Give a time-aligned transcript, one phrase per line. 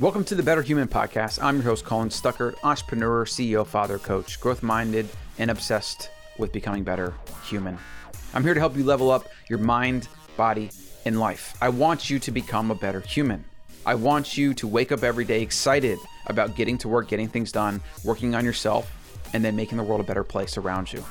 [0.00, 1.40] Welcome to the Better Human Podcast.
[1.42, 5.06] I'm your host, Colin Stuckert, entrepreneur, CEO, father, coach, growth minded,
[5.38, 7.12] and obsessed with becoming better
[7.44, 7.76] human.
[8.32, 10.70] I'm here to help you level up your mind, body,
[11.04, 11.54] and life.
[11.60, 13.44] I want you to become a better human.
[13.84, 17.52] I want you to wake up every day excited about getting to work, getting things
[17.52, 18.90] done, working on yourself,
[19.34, 21.04] and then making the world a better place around you.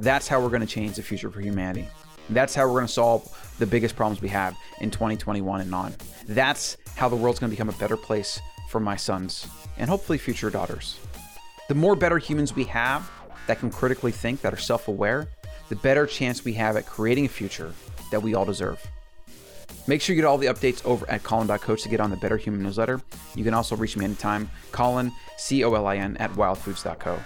[0.00, 1.88] That's how we're going to change the future for humanity.
[2.30, 5.94] That's how we're going to solve the biggest problems we have in 2021 and on.
[6.26, 10.18] That's how the world's going to become a better place for my sons and hopefully
[10.18, 10.98] future daughters.
[11.68, 13.10] The more better humans we have
[13.46, 15.28] that can critically think, that are self aware,
[15.68, 17.72] the better chance we have at creating a future
[18.10, 18.84] that we all deserve.
[19.86, 22.36] Make sure you get all the updates over at Colin.coach to get on the Better
[22.36, 23.00] Human newsletter.
[23.34, 27.18] You can also reach me anytime, Colin, C O L I N, at wildfoods.co.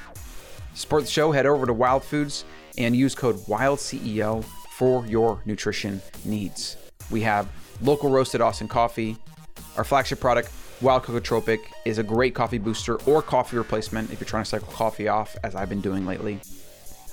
[0.74, 2.44] Support the show, head over to Wild Foods
[2.78, 4.44] and use code WILDCEO
[4.76, 6.76] for your nutrition needs.
[7.10, 7.48] We have
[7.80, 9.16] local roasted Austin coffee.
[9.78, 10.50] Our flagship product,
[10.82, 14.68] Wild CocoTropic, is a great coffee booster or coffee replacement if you're trying to cycle
[14.68, 16.40] coffee off, as I've been doing lately.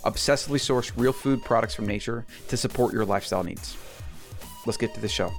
[0.03, 3.77] Obsessively sourced real food products from nature to support your lifestyle needs.
[4.65, 5.31] Let's get to the show.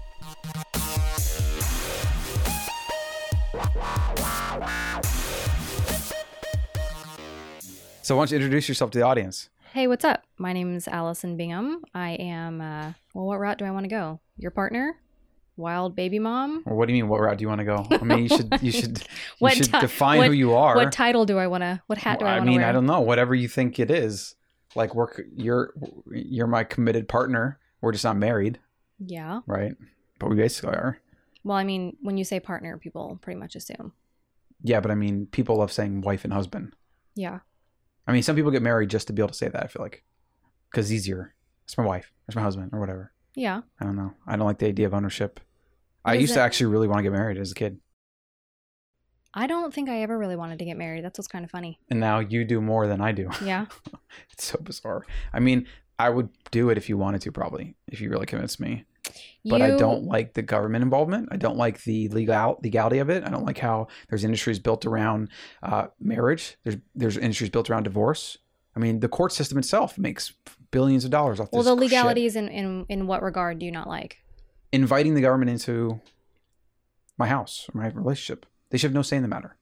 [8.01, 9.51] So, why don't you introduce yourself to the audience?
[9.75, 10.23] Hey, what's up?
[10.39, 11.83] My name is Allison Bingham.
[11.93, 14.21] I am, uh, well, what route do I want to go?
[14.37, 14.95] Your partner?
[15.57, 16.63] Wild baby mom?
[16.65, 17.09] Or what do you mean?
[17.09, 17.85] What route do you want to go?
[17.91, 19.03] I mean, you should you should
[19.41, 20.77] you should ti- define what- who you are.
[20.77, 22.61] What title do I want to, what hat do I I want to I mean,
[22.61, 22.69] wear?
[22.69, 23.01] I don't know.
[23.01, 24.37] Whatever you think it is.
[24.77, 25.73] Like we're you're
[26.13, 27.59] you're my committed partner.
[27.81, 28.59] We're just not married,
[29.01, 29.41] Yeah.
[29.47, 29.75] right?
[30.21, 30.99] But we basically are.
[31.45, 33.93] Well, I mean, when you say partner, people pretty much assume.
[34.63, 36.75] Yeah, but I mean, people love saying wife and husband.
[37.15, 37.41] Yeah.
[38.07, 39.63] I mean, some people get married just to be able to say that.
[39.65, 40.05] I feel like
[40.71, 41.35] because it's easier.
[41.65, 42.13] It's my wife.
[42.29, 43.13] It's my husband, or whatever.
[43.35, 43.63] Yeah.
[43.81, 44.13] I don't know.
[44.27, 45.41] I don't like the idea of ownership.
[46.05, 47.79] I What used to actually really want to get married as a kid,
[49.33, 51.05] I don't think I ever really wanted to get married.
[51.05, 51.81] That's what's kind of funny.
[51.91, 53.31] and now you do more than I do.
[53.45, 53.67] Yeah.
[54.33, 55.05] It's so bizarre.
[55.33, 55.67] I mean,
[55.99, 58.85] I would do it if you wanted to, probably, if you really convinced me.
[59.45, 61.29] But I don't like the government involvement.
[61.31, 63.25] I don't like the legal legality of it.
[63.25, 65.29] I don't like how there's industries built around
[65.63, 66.57] uh, marriage.
[66.65, 68.39] There's there's industries built around divorce.
[68.77, 70.33] I mean, the court system itself makes
[70.71, 73.87] billions of dollars off Well, the legalities in, in, in what regard do you not
[73.87, 74.19] like?
[74.73, 76.01] Inviting the government into
[77.17, 78.47] my house or my relationship.
[78.71, 79.57] They should have no say in the matter.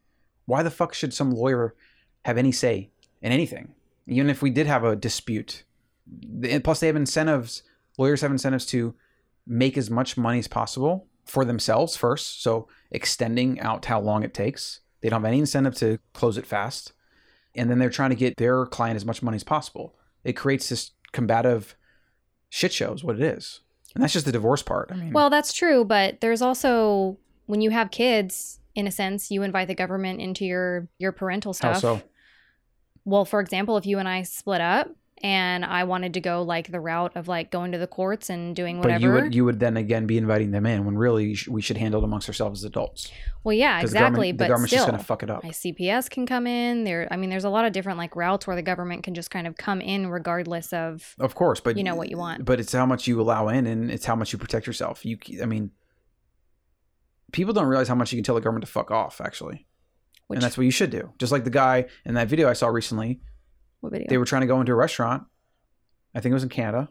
[0.47, 1.75] Why the fuck should some lawyer
[2.25, 3.75] have any say in anything?
[4.07, 5.65] Even if we did have a dispute.
[6.65, 7.63] Plus, they have incentives.
[7.99, 8.95] Lawyers have incentives to
[9.47, 12.43] make as much money as possible for themselves first.
[12.43, 14.81] So extending out how long it takes.
[15.01, 16.93] They don't have any incentive to close it fast.
[17.55, 19.95] And then they're trying to get their client as much money as possible.
[20.25, 21.77] It creates this combative
[22.49, 23.61] shit show is what it is.
[23.95, 24.91] And that's just the divorce part.
[24.91, 29.31] I mean, Well, that's true, but there's also when you have kids, in a sense,
[29.31, 31.81] you invite the government into your your parental how stuff.
[31.81, 32.03] so?
[33.05, 34.91] Well, for example, if you and I split up
[35.23, 38.57] and I wanted to go like the route of like going to the courts and
[38.57, 38.99] doing whatever.
[38.99, 41.63] But you would you would then again be inviting them in when really sh- we
[41.63, 43.11] should handle it amongst ourselves as adults.
[43.45, 44.33] well, yeah, exactly.
[44.33, 45.45] The government, but the government's still, just gonna fuck it up.
[45.45, 46.83] my CPS can come in.
[46.85, 49.31] There, I mean, there's a lot of different like routes where the government can just
[49.31, 52.45] kind of come in regardless of Of course, but you know what you want.
[52.45, 55.05] But it's how much you allow in, and it's how much you protect yourself.
[55.05, 55.71] You, I mean,
[57.31, 59.21] people don't realize how much you can tell the government to fuck off.
[59.21, 59.69] Actually,
[60.27, 61.13] which and that's what you should do.
[61.19, 63.21] Just like the guy in that video I saw recently,
[63.83, 64.09] what video?
[64.09, 65.25] they were trying to go into a restaurant.
[66.15, 66.89] I think it was in Canada.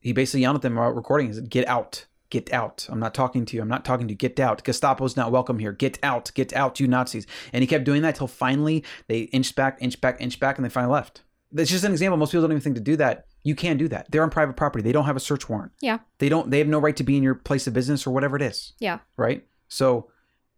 [0.00, 1.26] He basically yelled at them while recording.
[1.26, 2.88] He said, "Get out." Get out.
[2.90, 3.62] I'm not talking to you.
[3.62, 4.18] I'm not talking to you.
[4.18, 4.64] Get out.
[4.64, 5.70] Gestapo's not welcome here.
[5.70, 6.32] Get out.
[6.34, 7.24] Get out, you Nazis.
[7.52, 10.64] And he kept doing that till finally they inched back, inch back, inch back, and
[10.64, 11.22] they finally left.
[11.52, 12.16] That's just an example.
[12.16, 13.26] Most people don't even think to do that.
[13.44, 14.10] You can't do that.
[14.10, 14.82] They're on private property.
[14.82, 15.70] They don't have a search warrant.
[15.80, 16.00] Yeah.
[16.18, 18.34] They don't they have no right to be in your place of business or whatever
[18.34, 18.72] it is.
[18.80, 18.98] Yeah.
[19.16, 19.46] Right?
[19.68, 20.10] So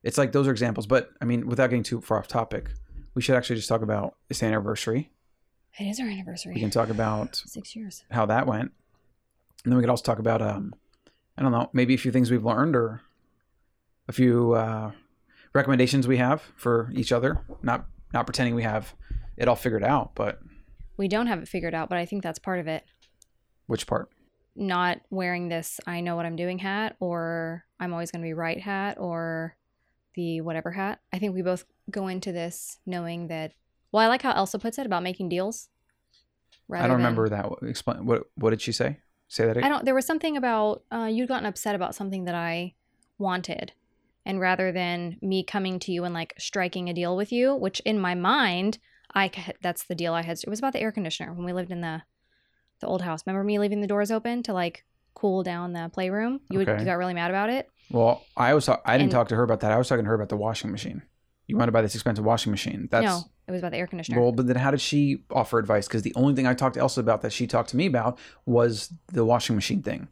[0.02, 0.86] it's like those are examples.
[0.86, 2.70] But I mean, without getting too far off topic,
[3.14, 5.10] we should actually just talk about this anniversary.
[5.78, 6.54] It is our anniversary.
[6.54, 8.04] We can talk about Six years.
[8.10, 8.72] how that went.
[9.64, 10.74] And then we could also talk about um
[11.36, 13.00] I don't know, maybe a few things we've learned or
[14.08, 14.92] a few uh
[15.54, 17.40] recommendations we have for each other.
[17.62, 18.94] Not not pretending we have
[19.36, 20.40] it all figured out, but
[20.96, 22.84] We don't have it figured out, but I think that's part of it.
[23.66, 24.08] which part?
[24.56, 28.32] Not wearing this I know what I'm doing hat or I'm always going to be
[28.34, 29.56] right hat or
[30.14, 31.00] the whatever hat.
[31.12, 33.52] I think we both go into this knowing that
[33.92, 35.68] well, I like how Elsa puts it about making deals.
[36.70, 37.46] I don't than- remember that.
[37.62, 38.98] Explain what what did she say?
[39.28, 39.64] Say that again.
[39.64, 39.84] I don't.
[39.84, 42.74] There was something about uh, you'd gotten upset about something that I
[43.18, 43.72] wanted,
[44.24, 47.80] and rather than me coming to you and like striking a deal with you, which
[47.80, 48.78] in my mind,
[49.14, 49.30] I
[49.62, 50.38] that's the deal I had.
[50.38, 52.02] It was about the air conditioner when we lived in the
[52.80, 53.22] the old house.
[53.26, 54.84] Remember me leaving the doors open to like
[55.14, 56.40] cool down the playroom?
[56.48, 57.68] You, would, you got really mad about it.
[57.90, 59.72] Well, I was I didn't And- talk to her about that.
[59.72, 61.02] I was talking to her about the washing machine.
[61.48, 62.88] You want to buy this expensive washing machine?
[62.90, 64.20] That's no, it was about the air conditioner.
[64.20, 65.88] well, but then how did she offer advice?
[65.88, 68.18] Because the only thing I talked to Elsa about that she talked to me about
[68.46, 70.08] was the washing machine thing.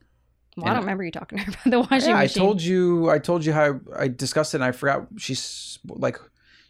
[0.56, 3.10] well, I don't remember you talking to her about the washing yeah, I told you.
[3.10, 4.56] I told you how I discussed it.
[4.58, 5.06] and I forgot.
[5.18, 6.18] She's like,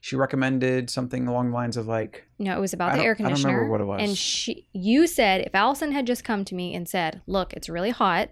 [0.01, 3.49] she recommended something along the lines of like, No, it was about the air conditioner.
[3.49, 4.09] I don't remember what it was.
[4.09, 7.69] And she, you said if Allison had just come to me and said, "Look, it's
[7.69, 8.31] really hot,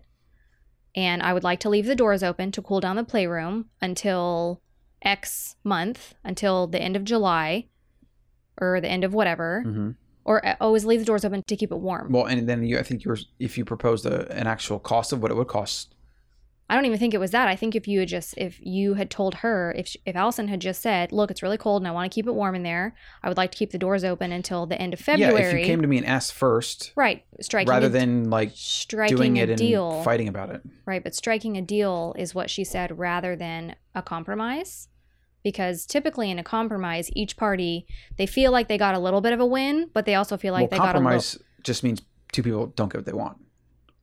[0.97, 4.61] and I would like to leave the doors open to cool down the playroom until
[5.05, 7.67] X month, until the end of July,
[8.61, 9.97] or the end of whatever, mhm.
[10.25, 12.83] or always leave the doors open to keep it warm." well, and then you, I
[12.83, 15.95] think you were, if you proposed a, an actual cost of what it would cost.
[16.69, 17.47] I don't even think it was that.
[17.47, 20.49] I think if you had just if you had told her if sh- if Allison
[20.49, 22.63] had just said, "Look, it's really cold and I want to keep it warm in
[22.63, 22.95] there.
[23.23, 25.61] I would like to keep the doors open until the end of February." Yeah, if
[25.61, 29.39] you came to me and asked first, right, striking rather a, than like striking doing
[29.39, 30.63] a it and deal, fighting about it.
[30.87, 31.05] right?
[31.05, 34.89] But striking a deal is what she said rather than a compromise,
[35.45, 37.87] because typically in a compromise, each party
[38.19, 40.53] they feel like they got a little bit of a win, but they also feel
[40.53, 41.03] like well, they got a little.
[41.03, 42.03] compromise just means
[42.33, 43.37] two people don't get what they want.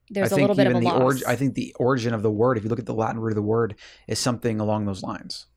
[0.09, 1.01] There's I a little bit of a the loss.
[1.01, 1.23] origin.
[1.27, 3.35] I think the origin of the word, if you look at the Latin root of
[3.35, 3.75] the word,
[4.07, 5.47] is something along those lines.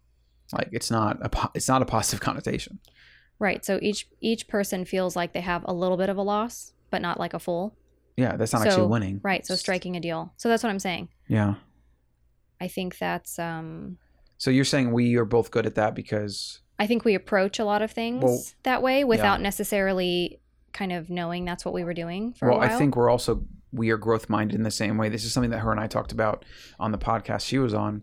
[0.53, 2.79] Like it's not a po- it's not a positive connotation.
[3.39, 3.65] right.
[3.65, 7.03] So each each person feels like they have a little bit of a loss, but
[7.03, 7.77] not like a full.
[8.17, 9.21] Yeah, that's not So- actually winning.
[9.25, 9.45] Right.
[9.45, 10.33] So striking a deal.
[10.37, 11.09] So that's what I'm saying.
[11.29, 11.55] Yeah.
[12.61, 13.99] I think that's um
[14.45, 17.65] So you're saying we are both good at that because I think we approach a
[17.65, 20.39] lot of things Well, that way without necessarily
[20.75, 22.71] kind of knowing that's what we were doing for well, a while.
[22.71, 25.09] I think we're also we are growth minded in the same way.
[25.09, 26.45] This is something that her and I talked about
[26.79, 28.03] on the podcast she was on.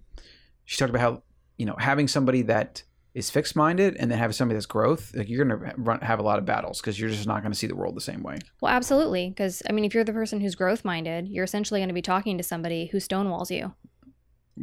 [0.66, 1.22] She talked about how
[1.60, 2.82] you know having somebody that
[3.14, 5.14] is fixed minded and then having somebody that's growth.
[5.14, 7.58] Like you're gonna run, have a lot of battles because you're just not going to
[7.58, 8.40] see the world the same way.
[8.62, 9.30] Well, absolutely.
[9.30, 12.02] Because, I mean, if you're the person who's growth minded, you're essentially going to be
[12.02, 13.76] talking to somebody who stonewalls you.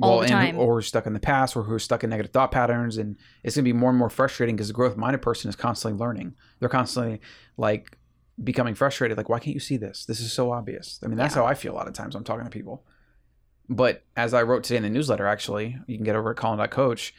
[0.03, 2.50] All the and, or who's stuck in the past, or who's stuck in negative thought
[2.53, 5.56] patterns, and it's gonna be more and more frustrating because the growth minded person is
[5.56, 6.35] constantly learning.
[6.61, 7.21] They're constantly
[7.56, 7.97] like
[8.43, 9.17] becoming frustrated.
[9.17, 10.05] Like, why can't you see this?
[10.05, 11.00] This is so obvious.
[11.03, 11.43] I mean, that's Yeah.
[11.43, 12.15] how I feel a lot of times.
[12.15, 12.85] when I'm talking to people.
[13.69, 17.15] But as I wrote today in the newsletter, actually, you can get over at Colin.coach,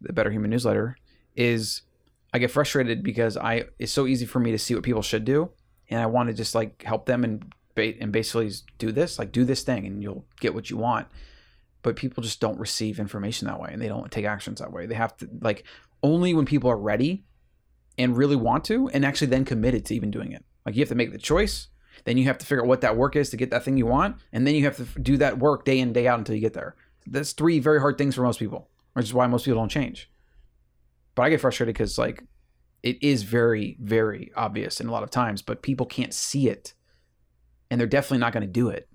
[0.00, 0.96] the Better Human newsletter,
[1.36, 1.82] is
[2.32, 5.24] I get frustrated because I it's so easy for me to see what people should
[5.24, 5.50] do,
[5.88, 9.30] and I want to just like help them and ba- and basically do this, like
[9.32, 11.06] do this thing, and you'll get what you want
[11.84, 14.86] but people just don't receive information that way and they don't take actions that way.
[14.86, 15.64] They have to like
[16.02, 17.24] only when people are ready
[17.98, 20.44] and really want to and actually then committed to even doing it.
[20.64, 21.68] Like you have to make the choice,
[22.04, 23.86] then you have to figure out what that work is to get that thing you
[23.86, 26.40] want, and then you have to do that work day in day out until you
[26.40, 26.74] get there.
[27.06, 30.10] That's three very hard things for most people, which is why most people don't change.
[31.14, 32.24] But I get frustrated because like
[32.82, 36.72] it is very very obvious in a lot of times, but people can't see it,
[37.70, 38.88] and they're definitely not going to do it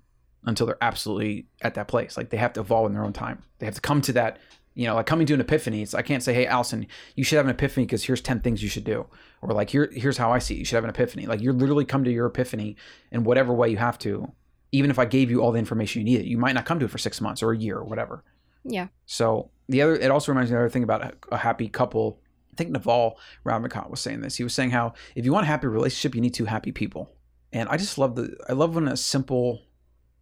[0.44, 2.16] until they're absolutely at that place.
[2.16, 3.42] Like they have to evolve in their own time.
[3.58, 4.38] They have to come to that,
[4.74, 5.82] you know, like coming to an epiphany.
[5.82, 8.62] It's I can't say, hey, Allison, you should have an epiphany because here's ten things
[8.62, 9.06] you should do,
[9.42, 10.58] or like here here's how I see it.
[10.58, 11.26] You should have an epiphany.
[11.26, 12.76] Like you're literally come to your epiphany
[13.10, 14.32] in whatever way you have to.
[14.72, 16.84] Even if I gave you all the information you needed, you might not come to
[16.84, 18.22] it for six months or a year or whatever.
[18.64, 18.86] Yeah.
[19.06, 22.20] So the other, it also reminds me of another thing about a, a happy couple.
[22.52, 24.36] I think Naval Ravikant was saying this.
[24.36, 27.10] He was saying how if you want a happy relationship, you need two happy people.
[27.52, 29.62] And I just love the, I love when a simple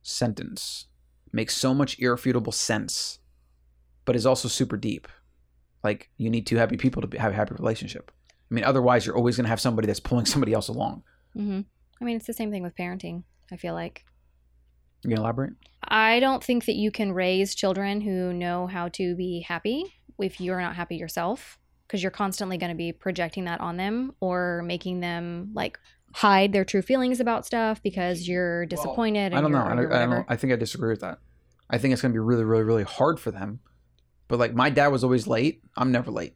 [0.09, 0.87] sentence
[1.33, 3.19] makes so much irrefutable sense,
[4.05, 5.07] but is also super deep.
[5.85, 8.11] Like you need two happy people to be, have a happy relationship.
[8.51, 11.03] I mean, otherwise you're always going to have somebody that's pulling somebody else along.
[11.35, 11.61] hmm
[12.01, 14.05] I mean, it's the same thing with parenting, I feel like.
[15.03, 15.55] You elaborate?
[15.83, 19.85] I don't think that you can raise children who know how to be happy
[20.21, 24.13] if you're not happy yourself, because you're constantly going to be projecting that on them
[24.21, 25.79] or making them like
[26.15, 29.33] hide their true feelings about stuff because you're disappointed.
[29.35, 29.59] I and don't know.
[29.59, 31.19] you're- I, don't, I, don't, I think I disagree with that.
[31.71, 33.61] I think it's going to be really, really, really hard for them.
[34.27, 35.63] But like my dad was always late.
[35.77, 36.35] I'm never late.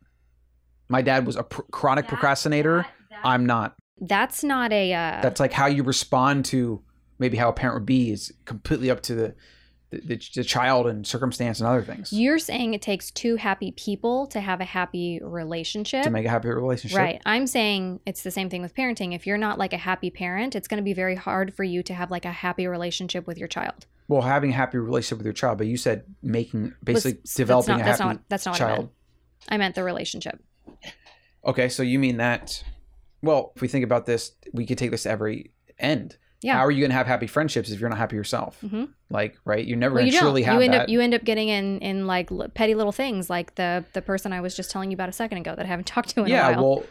[0.88, 2.86] My dad was a pr- chronic procrastinator.
[3.24, 3.76] I'm not.
[4.00, 4.92] That's not a.
[4.92, 6.82] Uh, That's like how you respond to
[7.18, 9.34] maybe how a parent would be is completely up to the
[9.92, 13.72] the, the, the child and circumstance and other things you're saying it takes two happy
[13.72, 16.02] people to have a happy relationship.
[16.02, 16.98] to make a happy relationship.
[16.98, 17.22] Right.
[17.26, 19.14] I'm saying it's the same thing with parenting.
[19.14, 21.82] If you're not like a happy parent, it's going to be very hard for you
[21.84, 23.86] to have like a happy relationship with your child.
[24.08, 28.00] Well, having a happy relationship with your child, but you said making basically developing that's
[28.00, 28.78] not, a happy that's not, that's not what I child.
[28.78, 28.90] meant.
[29.48, 30.42] I meant the relationship.
[31.44, 32.62] Okay, so you mean that?
[33.22, 36.16] Well, if we think about this, we could take this to every end.
[36.42, 36.54] Yeah.
[36.54, 38.58] How are you going to have happy friendships if you're not happy yourself?
[38.62, 38.88] Mhm.
[39.10, 39.64] Like, right?
[39.64, 40.80] You're never Well, going to truly have you end that.
[40.82, 44.02] up you end up getting in in like l- petty little things, like the the
[44.02, 46.22] person I was just telling you about a second ago that I haven't talked to
[46.24, 46.62] in yeah, a while.
[46.78, 46.84] well,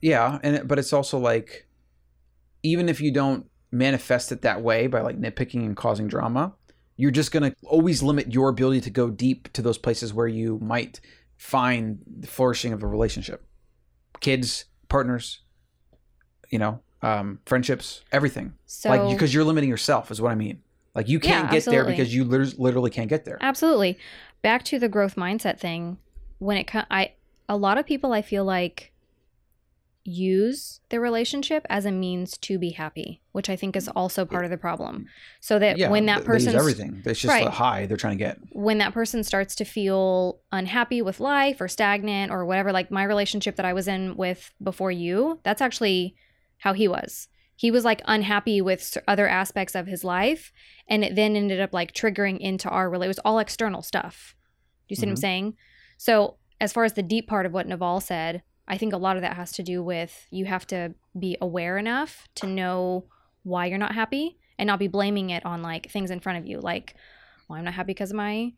[0.00, 1.66] yeah, and but it's also like,
[2.62, 6.54] even if you don't manifest it that way by like nitpicking and causing drama,
[6.96, 10.28] you're just going to always limit your ability to go deep to those places where
[10.28, 11.00] you might
[11.36, 13.44] find the flourishing of a relationship.
[14.20, 15.42] Kids, partners,
[16.50, 18.54] you know, um, friendships, everything.
[18.66, 20.62] So like because you're limiting yourself is what I mean.
[20.94, 23.38] Like you can't Yeah, get there because you literally can't get there.
[23.40, 23.98] Absolutely.
[24.42, 25.98] Back to the growth mindset thing.
[26.38, 27.12] When it I
[27.48, 28.92] a lot of people I feel like
[30.04, 34.44] use the relationship as a means to be happy, which I think is also part
[34.44, 35.06] of the problem.
[35.40, 37.02] So that yeah, when that th- they use person everything.
[37.04, 37.46] It's just Right.
[37.46, 38.38] a high they're trying to get.
[38.50, 43.02] when that person starts to feel unhappy with life or stagnant or whatever, like my
[43.02, 46.14] relationship that I was in with before you, that's actually
[46.58, 47.28] how he was.
[47.54, 50.52] He was like unhappy with other aspects of his life,
[50.88, 53.06] and it then ended up like triggering into our relate.
[53.06, 54.34] It was all external stuff.
[54.88, 55.20] Do you see what I'm Mhm.
[55.20, 55.56] saying?
[55.96, 59.16] So, as far as the deep part of what Naval said, I think a lot
[59.16, 63.04] of that has to do with you have to be aware enough to know
[63.42, 66.46] why you're not happy and not be blaming it on like things in front of
[66.46, 66.60] you.
[66.60, 66.94] Like,
[67.48, 68.52] well, I'm not happy because of my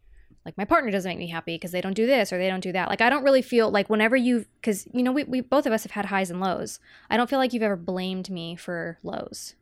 [0.49, 2.61] like my partner doesn't make me happy because they don't do this or they don't
[2.61, 2.89] do that.
[2.89, 5.73] Like I don't really feel like whenever you because you know we, we both of
[5.75, 6.81] us have had highs and lows.
[7.11, 9.55] I don't feel like you've ever blamed me for lows.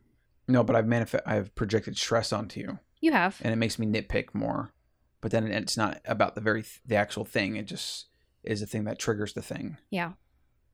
[0.47, 3.41] No, but I've manif- I've projected stress onto you, You have.
[3.43, 4.71] and it makes me nitpick more.
[5.19, 7.57] But then it's not about the very th- the actual thing.
[7.57, 8.07] It just
[8.43, 9.75] is the thing that triggers the thing.
[9.89, 10.13] Yeah.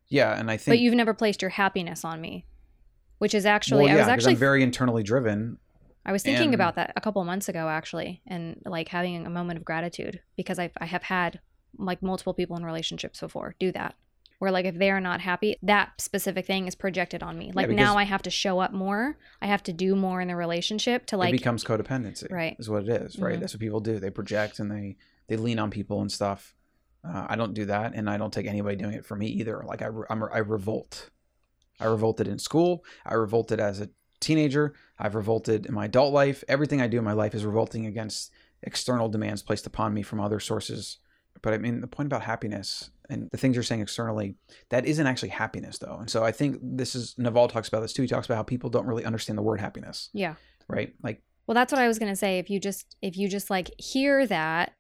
[0.10, 2.46] Yeah, and I think But you've never placed your happiness on me.
[3.18, 5.58] Which is actually well, I was actually I'm very internally driven.
[6.06, 9.30] I was thinking And- about that a couple months ago, actually, and like having a
[9.30, 11.40] moment of gratitude because I I have had
[11.78, 13.96] like multiple people in relationships before do that,
[14.40, 17.52] where like if they are not happy, that specific thing is projected on me.
[17.54, 20.28] Like because- now I have to show up more, I have to do more in
[20.28, 22.30] the relationship to it like becomes codependency.
[22.32, 22.56] Right.
[22.60, 23.40] is what it is, Right, Mhm.
[23.40, 24.00] that's what people do.
[24.00, 26.54] They project and they they lean on people and stuff.
[27.06, 29.64] Uh, I don't do that, and I don't take anybody doing it for me either.
[29.66, 31.10] Like I I'm, I revolt.
[31.80, 32.84] I revolted in school.
[33.06, 33.90] I revolted as a
[34.24, 34.74] teenager.
[34.98, 36.44] I've revolted in my adult life.
[36.48, 38.32] Everything I do in my life is revolting against
[38.64, 40.98] external demands placed upon me from other sources.
[41.42, 44.36] But I mean, the point about happiness and the things you're saying externally,
[44.70, 45.98] that isn't actually happiness, though.
[46.00, 48.04] And so I think this is Naval talks about this too.
[48.04, 50.36] He talks about how people don't really understand the word happiness, yeah.
[50.68, 50.94] right?
[51.04, 52.40] Like Well, that's what I was gonna say.
[52.40, 54.74] If you just if you just like hear that,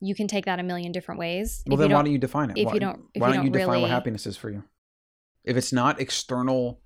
[0.00, 1.62] you can take that a million different ways.
[1.66, 2.58] Well, if then you why don't, you define it?
[2.58, 4.50] if why, you don't- if why you don't you don't define what happiness is for
[4.50, 4.62] you?
[5.44, 6.80] If it's not external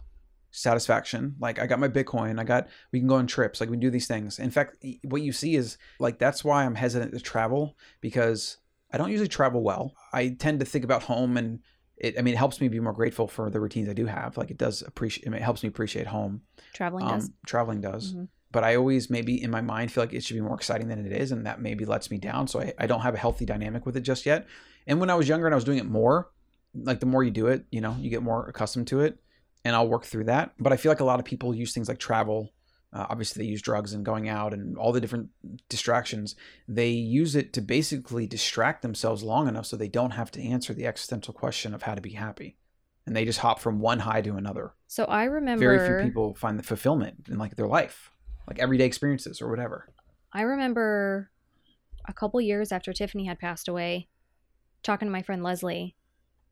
[0.54, 3.76] satisfaction, like I got my Bitcoin, I got, we can go on trips, like we
[3.76, 4.38] do these things.
[4.38, 8.58] In fact, what you see is like that's why I'm hesitant to travel because
[8.92, 9.94] I don't usually travel well.
[10.12, 11.60] I tend to think about home and
[11.96, 14.36] it, I mean, it helps me be more grateful for the routines I do have.
[14.36, 16.42] Like it does appreciate, it helps me appreciate home.
[16.72, 17.30] traveling Um, does.
[17.46, 18.28] traveling does Mhm.
[18.52, 21.04] but I always maybe in my mind feel like it should be more exciting than
[21.04, 22.46] it is, and that maybe lets me down.
[22.48, 24.46] So I, I don't have a healthy dynamic with it just yet.
[24.86, 26.30] And when I was younger and I was doing it more,
[26.74, 29.18] like the more you do it, you know, you get more accustomed to it,
[29.64, 30.52] and I'll work through that.
[30.58, 32.52] But I feel like a lot of people use things like travel.
[32.92, 35.30] Uh, obviously, they use drugs and going out and all the different
[35.68, 36.36] distractions.
[36.68, 40.72] They use it to basically distract themselves long enough so they don't have to answer
[40.72, 42.56] the existential question of how to be happy,
[43.06, 46.34] and they just hop from one high to another So I remember very few people
[46.34, 48.10] find the fulfillment in like their life
[48.46, 49.88] like everyday experiences or whatever
[50.34, 51.30] I remember
[52.06, 54.08] a couple years after Tiffany had passed away,
[54.82, 55.94] talking to my friend Leslie,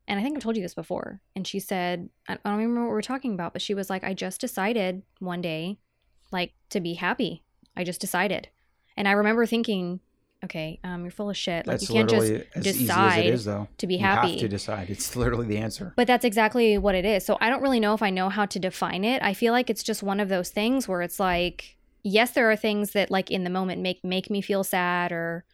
[0.07, 1.21] and I think I've told you this before.
[1.35, 4.03] And she said, I don't remember what we were talking about, but she was like,
[4.03, 5.79] I just decided one day,
[6.31, 7.43] like, to be happy.
[7.75, 8.49] I just decided.
[8.97, 10.01] And I remember thinking,
[10.43, 11.65] okay, um, you're full of shit.
[11.65, 13.95] Like, that's you can't just literally as easy as decide it is though to be
[13.95, 14.31] you happy.
[14.31, 17.25] have to decide it's literally the answer But that's exactly what it is.
[17.25, 19.23] So I don't really know if I know how to define it.
[19.23, 22.55] I feel like it's just one of those things where it's like, yes, there are
[22.55, 25.45] things that like in the moment make make me feel sad or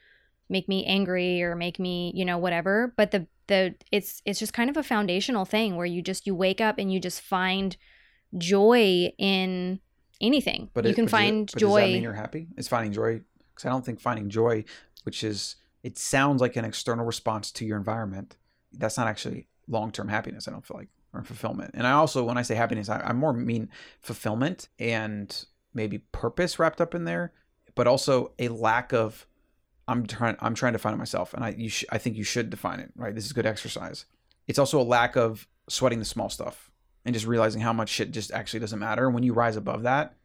[0.49, 2.93] make me angry or make me, you know, whatever.
[2.97, 6.33] But the the it's it's just kind of a foundational thing where you just you
[6.33, 7.75] wake up and you just find
[8.37, 9.79] joy in
[10.21, 10.69] anything.
[10.73, 12.67] but you it- can but does it- find but does that mean you're happy it's
[12.67, 14.63] finding joy because i don't think finding joy
[15.03, 18.37] which is it sounds like an external response to your environment
[18.73, 22.37] that's not actually long-term happiness i don't feel like or fulfillment and i also when
[22.37, 23.69] i say happiness i, I more mean
[24.01, 27.31] fulfillment and maybe purpose wrapped up in there
[27.75, 29.25] but also a lack of
[29.89, 32.24] i'm trying i'm trying to find it myself and i you sh- i think you
[32.24, 33.15] should define it right?
[33.15, 34.05] This is good exercise.
[34.48, 36.72] It's also a lack of sweating the small stuff
[37.05, 39.05] and just realizing how much shit just actually doesn't matter.
[39.05, 40.15] And when you rise above that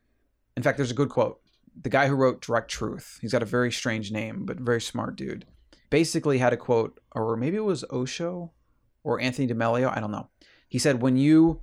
[0.57, 1.41] in fact there's a good quote.
[1.81, 5.17] The guy who wrote direct truth he's got a very strange name but very smart
[5.17, 5.47] dude
[5.91, 8.53] basically had a quote or maybe it was osho
[9.03, 10.29] or Anthony de Mello i don't know.
[10.69, 11.61] He said when you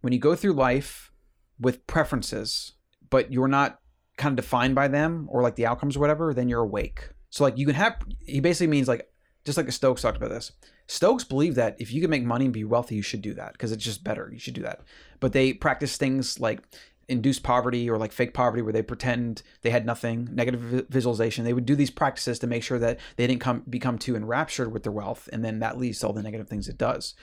[0.00, 1.12] when you go through life
[1.60, 2.72] with preferences
[3.10, 3.80] but you're not
[4.16, 7.44] kind of defined by them or like the outcomes or whatever then you're awake so
[7.44, 9.10] like you can have he basically means like
[9.44, 10.52] just like Stoics talked about this
[10.86, 13.52] Stoics believe that if you can make money and be wealthy you should do that
[13.52, 14.80] because it's just better you should do that
[15.20, 16.62] but they practice things like
[17.08, 21.44] induced poverty or like fake poverty where they pretend they had nothing, negative visualization.
[21.44, 24.72] They would do these practices to make sure that they didn't come become too enraptured
[24.72, 27.14] with their wealth, and then that leads to all the negative things it does.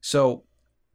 [0.00, 0.44] So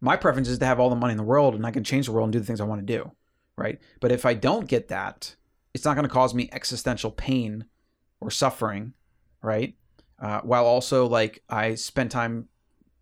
[0.02, 2.08] my preference is to have all the money in the world and I can change
[2.08, 3.12] the world and do the things I want to do,
[3.56, 3.80] right?
[4.02, 5.36] But if I don't get that,
[5.74, 7.66] it's not going to cause me existential pain
[8.24, 8.94] or suffering,
[9.42, 9.76] right?
[10.20, 12.48] Uh, while also like I spend time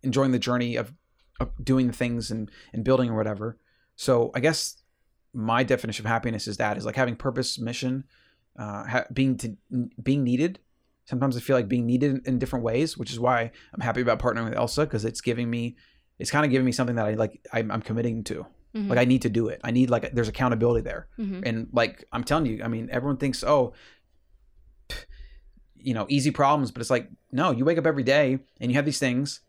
[0.02, 0.92] enjoying the journey of,
[1.40, 3.58] of doing things and and building or whatever.
[3.96, 4.82] So I guess
[5.32, 8.04] my definition of happiness is that is like having purpose, mission,
[8.58, 9.56] uh, ha- being to
[10.02, 10.58] being needed.
[11.04, 14.00] Sometimes I feel like being needed in, in different ways, which is why I'm happy
[14.00, 15.76] about partnering with Elsa because it's giving me,
[16.18, 17.40] it's kind of giving me something that I like.
[17.52, 18.46] I'm, I'm committing to.
[18.74, 18.88] Mhm.
[18.88, 19.60] Like I need to do it.
[19.64, 21.08] I need like there's accountability there.
[21.18, 21.42] Mhm.
[21.44, 23.74] And like I'm telling you, I mean, everyone thinks, oh,
[25.82, 27.50] you know, easy problems, but it's like no.
[27.50, 29.40] You wake up every day and you have these things,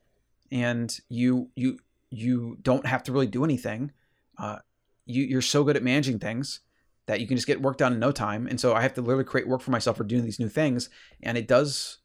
[0.51, 3.91] and you you you don't have to really do anything.
[4.37, 4.59] Uh,
[5.05, 6.61] you you're so good at managing things
[7.05, 8.47] that you can just get work done in no time.
[8.47, 10.89] And so I have to literally create work for myself for doing these new things,
[11.21, 11.99] and it does.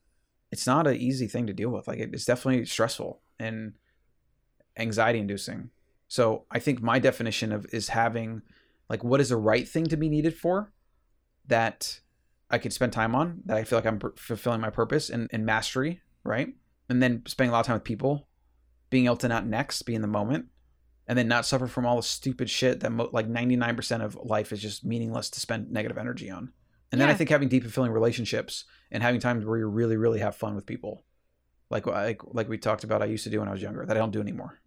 [0.50, 1.86] It's not an easy thing to deal with.
[1.86, 3.74] Like it- it's definitely stressful and
[4.76, 5.70] anxiety inducing.
[6.08, 8.42] So I think my definition of is having
[8.88, 10.72] like what is the right thing to be needed for
[11.46, 12.00] that
[12.50, 15.44] I could spend time on that I feel like I'm fulfilling my purpose and, and
[15.44, 16.48] mastery, right?
[16.88, 18.28] And then spending a lot of time with people,
[18.90, 20.46] being able to not next, be in the moment,
[21.06, 24.52] and then not suffer from all the stupid shit that mo- like 99% of life
[24.52, 26.52] is just meaningless to spend negative energy on.
[26.90, 30.20] And then I think having deep fulfilling relationships and having times where you really really
[30.20, 31.04] have fun with people.
[31.70, 33.96] Like like like we talked about I used to do when I was younger that
[33.96, 34.58] I don't do anymore.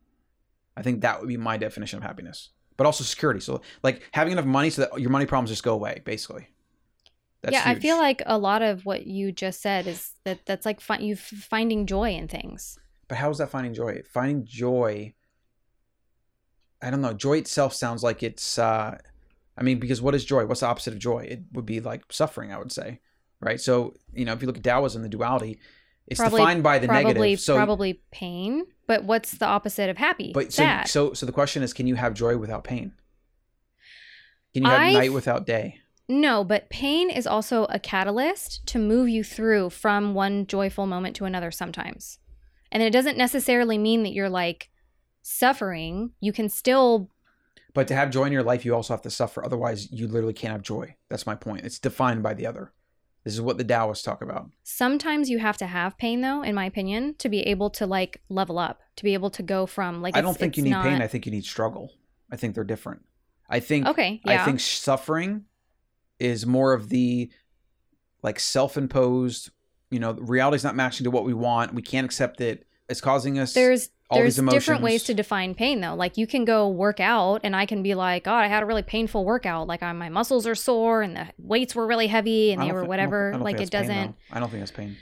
[0.77, 2.49] I think that would be my definition of happiness.
[2.77, 3.39] But also security.
[3.39, 6.47] So like having enough money so that your money problems just go away, basically.
[7.41, 10.65] That's yeah, I feel like a lot of what you just said is that that's
[10.65, 12.77] like fi- you finding joy in things.
[13.07, 14.01] But how is that finding joy?
[14.11, 15.13] Finding joy.
[16.81, 17.13] I don't know.
[17.13, 18.57] Joy itself sounds like it's.
[18.59, 18.97] uh
[19.57, 20.45] I mean, because what is joy?
[20.45, 21.25] What's the opposite of joy?
[21.29, 22.53] It would be like suffering.
[22.53, 22.99] I would say,
[23.39, 23.59] right?
[23.59, 25.59] So you know, if you look at Taoism, the duality,
[26.07, 27.39] it's Probably- defined by the probably negative.
[27.39, 30.31] So, probably pain, but what's the opposite of happy?
[30.33, 32.93] but so, so, so the question is, can you have joy without pain?
[34.53, 35.79] Can you have I- night without day?
[36.07, 41.15] No, but pain is also a catalyst to move you through from one joyful moment
[41.17, 42.19] to another sometimes.
[42.71, 44.69] And it doesn't necessarily mean that you're like
[45.21, 46.11] suffering.
[46.19, 47.09] You can still
[47.73, 49.43] But to have joy in your life, you also have to suffer.
[49.43, 50.95] Otherwise, you literally can't have joy.
[51.09, 51.65] That's my point.
[51.65, 52.73] It's defined by the other.
[53.23, 54.49] This is what the Taoists talk about.
[54.63, 58.19] sometimes you have to have pain though, in my opinion, to be able to like
[58.29, 60.85] level up, to be able to go from like I don't think you need not-
[60.85, 61.01] pain.
[61.01, 61.93] I think you need struggle.
[62.31, 63.05] I think they're different.
[63.47, 64.41] I think Okay, yeah.
[64.41, 65.45] I think suffering
[66.21, 67.29] is more of the
[68.23, 69.49] like self-imposed,
[69.89, 71.73] you know, reality's not matching to what we want.
[71.73, 72.65] We can't accept it.
[72.87, 74.63] It's causing us there's all there's these emotions.
[74.63, 75.95] different ways to define pain though.
[75.95, 78.65] Like you can go work out and I can be like, God, I had a
[78.65, 79.67] really painful workout.
[79.67, 82.79] Like I, my muscles are sore and the weights were really heavy and they were
[82.79, 83.29] I don't- whatever.
[83.29, 84.15] I don't like it doesn't though.
[84.31, 84.97] I don't think that's pain.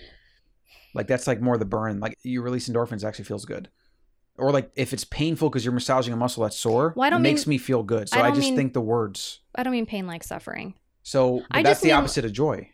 [0.93, 1.99] Like that's like more the burn.
[1.99, 3.69] Like you release endorphins actually feels good.
[4.37, 7.19] Or like if it's painful because you're massaging a muscle that's sore, Well, I don't
[7.21, 8.07] it makes me feel good.
[8.09, 9.39] So I I, just mean- think the words.
[9.55, 10.75] I don't mean pain like suffering.
[11.03, 12.69] So that's the mean- opposite of joy.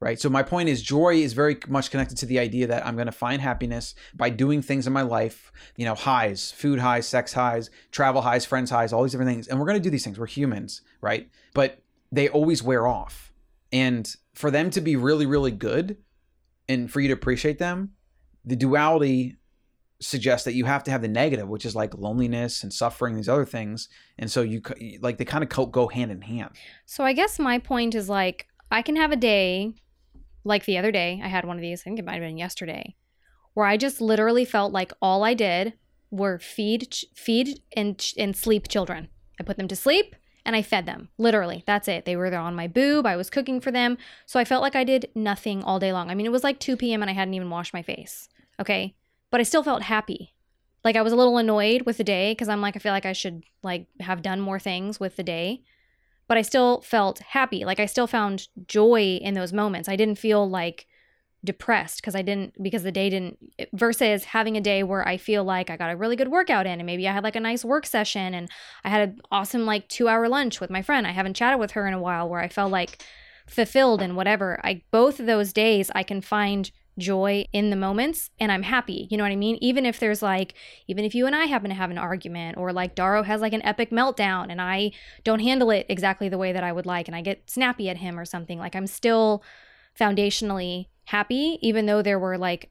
[0.00, 0.18] Right?
[0.18, 3.06] So my point is joy is very much connected to the idea that I'm going
[3.06, 7.32] to find happiness by doing things in my life, you know, highs, food highs, sex
[7.32, 9.46] highs, travel highs, friends highs, all these different things.
[9.46, 10.18] And we're going to do these things.
[10.18, 11.30] We're humans, right?
[11.54, 13.32] But they always wear off.
[13.70, 15.98] And for them to be really really good
[16.68, 17.92] and for you to appreciate them,
[18.44, 19.36] the duality
[20.02, 23.28] suggests that you have to have the negative, which is like loneliness and suffering, these
[23.28, 23.88] other things.
[24.18, 24.60] And so you
[25.00, 26.50] like they kind of go hand in hand.
[26.86, 29.74] So I guess my point is like I can have a day
[30.44, 31.20] like the other day.
[31.22, 31.82] I had one of these.
[31.82, 32.96] I think it might have been yesterday,
[33.54, 35.74] where I just literally felt like all I did
[36.10, 39.08] were feed, feed, and and sleep children.
[39.40, 41.08] I put them to sleep and I fed them.
[41.18, 42.04] Literally, that's it.
[42.04, 43.06] They were there on my boob.
[43.06, 46.10] I was cooking for them, so I felt like I did nothing all day long.
[46.10, 47.02] I mean, it was like 2 p.m.
[47.02, 48.28] and I hadn't even washed my face.
[48.60, 48.94] Okay,
[49.32, 50.34] but I still felt happy.
[50.84, 53.06] Like I was a little annoyed with the day because I'm like I feel like
[53.06, 55.64] I should like have done more things with the day
[56.32, 57.66] but I still felt happy.
[57.66, 59.86] Like I still found joy in those moments.
[59.86, 60.86] I didn't feel like
[61.44, 63.38] depressed because I didn't because the day didn't
[63.74, 66.80] versus having a day where I feel like I got a really good workout in
[66.80, 68.48] and maybe I had like a nice work session and
[68.82, 71.06] I had an awesome like 2-hour lunch with my friend.
[71.06, 73.04] I haven't chatted with her in a while where I felt like
[73.46, 74.58] fulfilled and whatever.
[74.64, 79.08] I both of those days I can find joy in the moments and I'm happy.
[79.10, 79.58] You know what I mean?
[79.60, 80.54] Even if there's like
[80.88, 83.52] even if you and I happen to have an argument or like Daro has like
[83.52, 84.92] an epic meltdown and I
[85.24, 87.96] don't handle it exactly the way that I would like and I get snappy at
[87.96, 89.42] him or something, like I'm still
[89.98, 92.70] foundationally happy even though there were like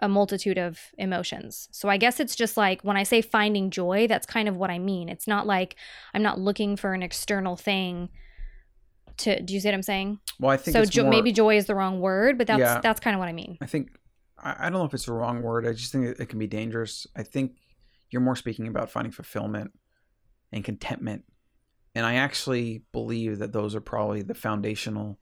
[0.00, 1.68] a multitude of emotions.
[1.70, 4.70] So I guess it's just like when I say finding joy, that's kind of what
[4.70, 5.08] I mean.
[5.08, 5.76] It's not like
[6.14, 8.08] I'm not looking for an external thing
[9.18, 10.18] to do you see what I'm saying?
[10.40, 12.60] Well, I think So it's jo- more- maybe joy is the wrong word, but that's
[12.60, 12.80] Yeah.
[12.80, 13.58] that's kind of what I mean.
[13.60, 13.90] I think
[14.38, 15.66] I, I don't know if it's the wrong word.
[15.66, 17.06] I just think it, it can be dangerous.
[17.16, 17.52] I think
[18.10, 19.72] you're more speaking about finding fulfillment
[20.52, 21.24] and contentment,
[21.94, 25.18] and I actually believe that those are probably the foundational.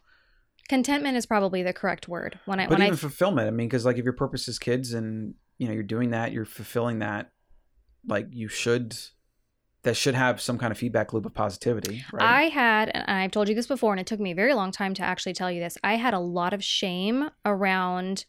[0.69, 2.39] Contentment is probably the correct word.
[2.45, 4.59] When I But when even I fulfillment, I mean, because like if your purpose is
[4.59, 7.31] kids, and you know you're doing that, you're fulfilling that,
[8.07, 8.97] like you should.
[9.87, 12.23] That should have some kind of feedback loop of positivity, right?
[12.23, 14.73] I had, and I've told you this before, and it took me a very long
[14.73, 15.79] time to actually tell you this.
[15.85, 18.25] I had a lot of shame around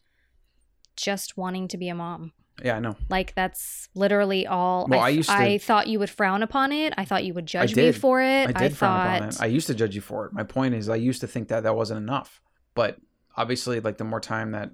[0.96, 2.34] just wanting to be a mom.
[2.64, 2.96] yeah, I know.
[3.10, 4.86] Like that's literally all.
[4.88, 6.94] Well, I I, used to- I thought you would frown upon it.
[6.96, 8.50] I thought you would judge me for it.
[8.50, 9.42] I did frown thought, upon it.
[9.42, 10.34] I used to judge you for it.
[10.34, 12.40] My point is, I used to think that that wasn't enough.
[12.76, 12.98] But
[13.36, 14.72] obviously, like the more time that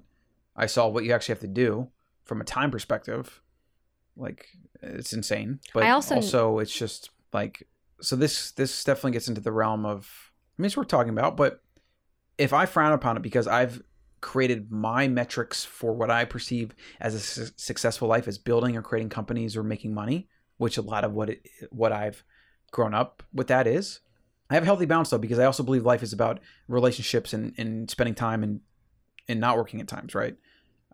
[0.54, 1.88] I saw what you actually have to do
[2.24, 3.40] from a time perspective,
[4.16, 4.48] like
[4.82, 5.60] it's insane.
[5.72, 7.66] But I also- also, it's just like
[8.00, 8.16] so.
[8.16, 10.32] This this definitely gets into the realm of.
[10.58, 11.36] I mean, it's worth talking about.
[11.36, 11.62] But
[12.38, 13.82] if I frown upon it because I've
[14.20, 18.82] created my metrics for what I perceive as a su- successful life as building or
[18.82, 22.24] creating companies or making money, which a lot of what it what I've
[22.70, 24.00] grown up with that is.
[24.50, 27.54] I have a healthy balance though because I also believe life is about relationships and,
[27.58, 28.60] and spending time and
[29.28, 30.36] and not working at times, right?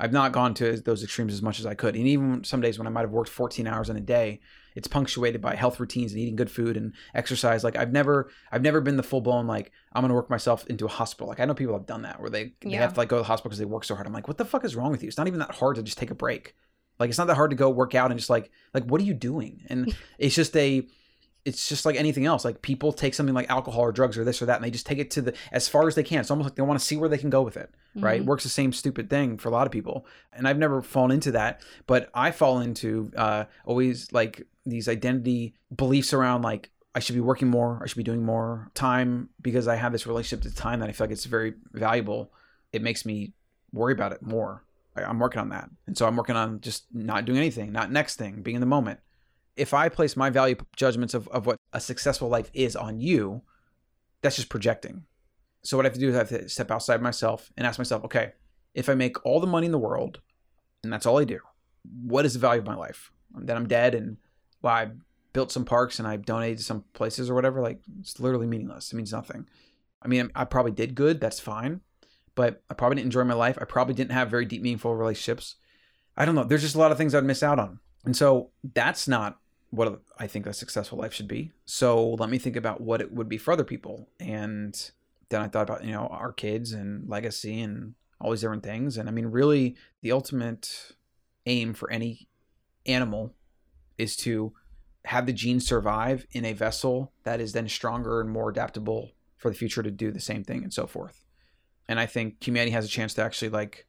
[0.01, 1.95] I've not gone to those extremes as much as I could.
[1.95, 4.41] And even some days when I might have worked 14 hours in a day,
[4.75, 7.63] it's punctuated by health routines and eating good food and exercise.
[7.63, 10.87] Like I've never I've never been the full blown like I'm gonna work myself into
[10.87, 11.29] a hospital.
[11.29, 12.81] Like I know people have done that where they, they Yeah.
[12.81, 14.07] have to like go to the hospital because they work so hard.
[14.07, 15.09] I'm like, what the fuck is wrong with you?
[15.09, 16.55] It's not even that hard to just take a break.
[16.99, 19.05] Like it's not that hard to go work out and just like like what are
[19.05, 19.63] you doing?
[19.69, 20.87] And it's just a
[21.45, 22.45] it's just like anything else.
[22.45, 24.87] Like people take something like alcohol or drugs or this or that, and they just
[24.87, 26.21] take it to the as far as they can.
[26.21, 28.21] It's almost like they want to see where they can go with it, right?
[28.23, 28.27] Mhm.
[28.27, 31.33] Works the same stupid thing for a lot of people, and I've never fallen into
[31.33, 31.63] that.
[31.87, 37.21] But I fall into uh, always like these identity beliefs around like I should be
[37.21, 40.81] working more, I should be doing more time because I have this relationship to time
[40.81, 42.33] that I feel like it's very valuable.
[42.73, 43.33] It makes me
[43.73, 44.65] worry about it more.
[44.97, 47.91] I, I'm working on that, and so I'm working on just not doing anything, not
[47.91, 49.01] next thing, being in the moment
[49.61, 53.43] if I place my value judgments of, of what a successful life is on you,
[54.23, 55.05] that's just projecting.
[55.63, 57.79] So what I have to do is I have to step outside myself and ask
[57.79, 58.33] myself, okay,
[58.75, 60.21] if I make all the money in the world
[60.83, 61.41] and that's all I do,
[62.03, 63.13] what is the value of my life?
[63.37, 64.17] Then I'm dead and
[64.63, 64.93] well, I
[65.35, 67.61] built some parks and I donated to some places or whatever.
[67.61, 68.91] Like it's literally meaningless.
[68.91, 69.47] It means nothing.
[70.01, 71.21] I mean, I probably did good.
[71.21, 71.83] That's fine.
[72.35, 73.59] But I probably didn't enjoy my life.
[73.61, 75.57] I probably didn't have very deep, meaningful relationships.
[76.17, 76.45] I don't know.
[76.45, 77.81] There's just a lot of things I'd miss out on.
[78.07, 79.37] And so that's not
[79.71, 81.53] what I think a successful life should be.
[81.65, 84.09] So let me think about what it would be for other people.
[84.19, 84.91] And
[85.29, 88.97] then I thought about, you know, our kids and legacy and all these different things.
[88.97, 90.93] And I mean, really, the ultimate
[91.47, 92.29] aim for any
[92.85, 93.35] animal
[93.97, 94.53] is to
[95.07, 99.51] have the genes survive in a vessel that is then stronger and more adaptable for
[99.51, 101.25] the future to do the same thing and so forth.
[101.89, 103.87] And I think humanity has a chance to actually like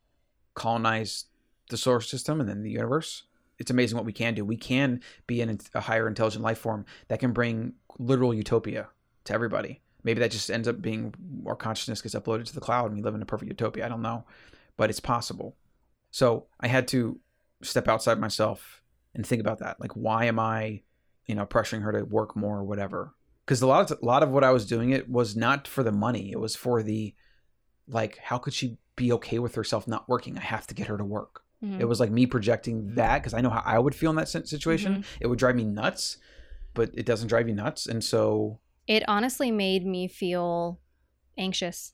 [0.53, 1.25] colonize
[1.69, 3.23] the solar system and then the universe
[3.61, 4.43] it's amazing what we can do.
[4.43, 8.89] We can be an, a higher intelligent life form that can bring literal utopia
[9.25, 9.81] to everybody.
[10.03, 11.13] Maybe that just ends up being
[11.45, 13.85] our consciousness gets uploaded to the cloud and we live in a perfect utopia.
[13.85, 14.25] I don't know,
[14.77, 15.55] but it's possible.
[16.09, 17.19] So I had to
[17.61, 18.81] step outside myself
[19.13, 19.79] and think about that.
[19.79, 20.81] Like, why am I,
[21.27, 23.13] you know, pressuring her to work more or whatever?
[23.45, 25.83] Because a lot of a lot of what I was doing it was not for
[25.83, 26.31] the money.
[26.31, 27.13] It was for the,
[27.87, 30.35] like, how could she be okay with herself not working?
[30.37, 31.40] I have to get her to work.
[31.63, 31.79] Mhm.
[31.79, 34.27] It was like me projecting that because I know how I would feel in that
[34.27, 35.05] si- situation.
[35.19, 36.17] It would drive me nuts,
[36.73, 37.85] but it doesn't drive you nuts.
[37.87, 40.79] And so, It honestly made me feel
[41.37, 41.93] anxious.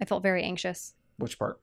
[0.00, 0.94] I felt very anxious.
[1.18, 1.60] which part?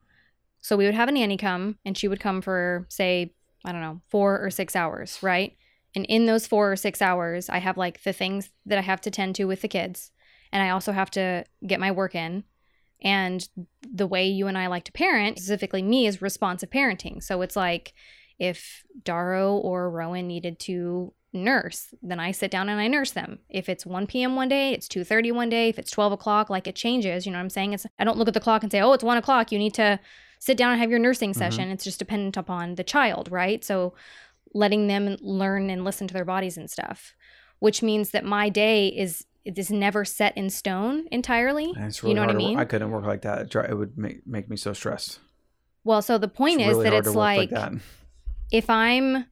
[0.62, 3.34] So we would have a nanny come, and she would come for, say,
[3.65, 5.58] I don't know, four or six hours, right?
[5.95, 9.02] And in those four or six hours, I have like the things that I have
[9.02, 10.12] to tend to with the kids,
[10.52, 12.43] and I also have to get my work in.
[13.02, 13.48] And
[13.82, 17.24] the way you and I like to parent, specifically me, is responsive parenting.
[17.24, 17.94] So it's like
[18.38, 23.40] if Daro or Rowan needed to nurse, then I sit down and I nurse them.
[23.50, 24.36] If it's 1 p.m.
[24.36, 25.70] one day, it's 2:30 one day.
[25.70, 27.26] If it's 12 o'clock, like it changes.
[27.26, 27.74] You know what I'm saying?
[27.74, 29.52] It's I don't look at the clock and say, oh, it's one o'clock.
[29.52, 30.00] You need to
[30.40, 31.40] sit down and have your nursing mm-hmm.
[31.40, 31.70] session.
[31.70, 33.64] It's just dependent upon the child, right?
[33.64, 33.94] So
[34.54, 37.14] letting them learn and listen to their bodies and stuff,
[37.60, 41.74] which means that my day is it is never set in stone entirely.
[41.76, 42.60] It's You know what I mean?
[42.60, 43.54] I couldn't work like that.
[43.70, 45.20] It, would make, make me so stressed.
[45.84, 47.74] Well, so the point It's is really that it's work like, that.
[48.52, 49.26] if I'm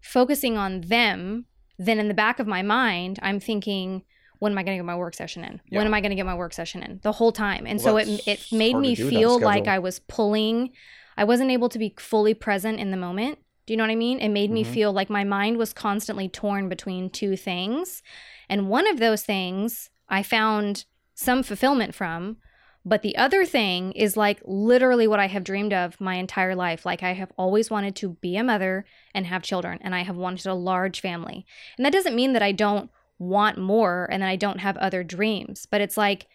[0.00, 1.46] focusing on them,
[1.78, 4.02] then in the back of my mind, I'm thinking,
[4.40, 5.60] when am I going to get my work session in?
[5.70, 5.78] Yeah.
[5.78, 7.00] When am I going to get my work session in?
[7.02, 7.66] The whole time.
[7.66, 9.66] And Well, so it it made me do without a feel like.
[9.68, 10.72] I was pulling
[11.16, 13.38] I wasn't able to be fully present in the moment.
[13.66, 14.18] Do you know what I mean?
[14.18, 14.74] It made me Mhm.
[14.74, 18.02] feel like my mind was constantly torn between two things.
[18.48, 22.38] And one of those things I found some fulfillment from,
[22.84, 26.84] but the other thing is like literally what I have dreamed of my entire life.
[26.84, 30.16] Like I have always wanted to be a mother and have children, and I have
[30.16, 31.46] wanted a large family.
[31.78, 35.02] And that doesn't mean that I don't want more and that I don't have other
[35.02, 36.26] dreams, but it's like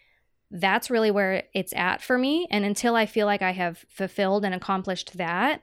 [0.50, 2.48] that's really where it's at for me.
[2.50, 5.62] And until I feel like I have fulfilled and accomplished that,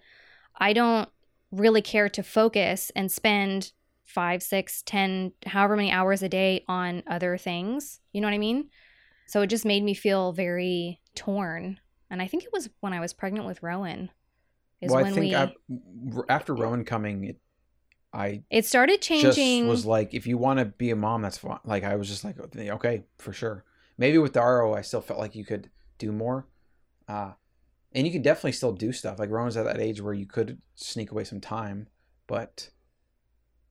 [0.57, 1.09] I don't
[1.51, 3.73] really care to focus and spend
[4.07, 7.99] five, six, ten, however many hours a day on other things.
[8.13, 8.69] You know what I mean?
[9.27, 11.79] So it just made me feel very torn.
[12.09, 14.09] And I think it was when I was pregnant with Rowan.
[14.79, 15.53] Is well, when I think we I,
[16.29, 17.37] after Rowan coming, it,
[18.13, 19.63] I it started changing.
[19.63, 21.59] just was like, if you want to be a mom, that's fine.
[21.65, 23.65] Like I was just like, okay, for sure.
[23.97, 26.47] Maybe with the RO, I still felt like you could do more,
[27.07, 27.31] uh,
[27.93, 29.17] and you could definitely still do stuff.
[29.17, 31.87] Like Rowan's at that age where you could sneak away some time,
[32.27, 32.69] but,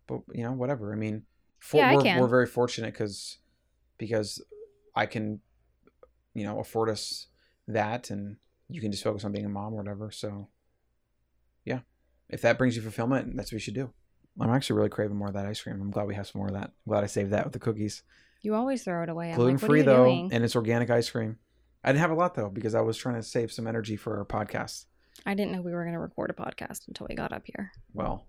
[0.07, 0.93] but you know, whatever.
[0.93, 1.23] I mean,
[1.59, 2.21] for, Yeah, we're, can.
[2.21, 3.39] we're very fortunate because
[3.99, 4.43] because
[4.95, 5.41] I can,
[6.35, 7.29] you know, afford us
[7.69, 8.37] that, and
[8.69, 10.11] you can just focus on being a mom or whatever.
[10.11, 10.49] So,
[11.65, 11.81] yeah,
[12.29, 13.91] if that brings you fulfillment, that's what you should do.
[14.39, 15.81] I'm actually really craving more of that ice cream.
[15.81, 16.65] I'm glad we have some more of that.
[16.65, 18.03] I'm glad I saved that with the cookies.
[18.43, 19.33] you always throw it away.
[19.35, 20.29] Gluten like, free though, doing?
[20.33, 21.39] and it's organic ice cream.
[21.83, 24.19] I didn't have a lot though because I was trying to save some energy for
[24.19, 24.87] our podcast.
[25.25, 27.73] I didn't know we were going to record a podcast until we got up here.
[27.95, 28.27] Well,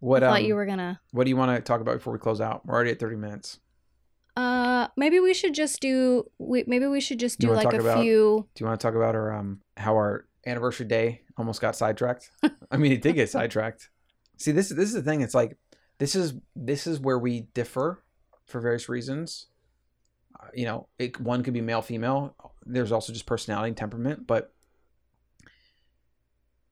[0.00, 1.00] what I um, you were gonna.
[1.12, 2.66] what do you want to talk about before we close out?
[2.66, 3.58] We're already at 30 minutes.
[4.36, 6.28] Uh, maybe we should just do.
[6.38, 8.48] We, maybe we should just do like a about- few.
[8.54, 12.30] Do you want to talk about our um how our anniversary day almost got sidetracked?
[12.70, 13.90] I mean, it did get sidetracked.
[14.36, 15.20] See, this this is the thing.
[15.20, 15.56] It's like
[15.98, 18.02] this is this is where we differ
[18.46, 19.46] for various reasons.
[20.38, 22.34] Uh, you know, it, one could be male, female.
[22.66, 24.52] There's also just personality and temperament, but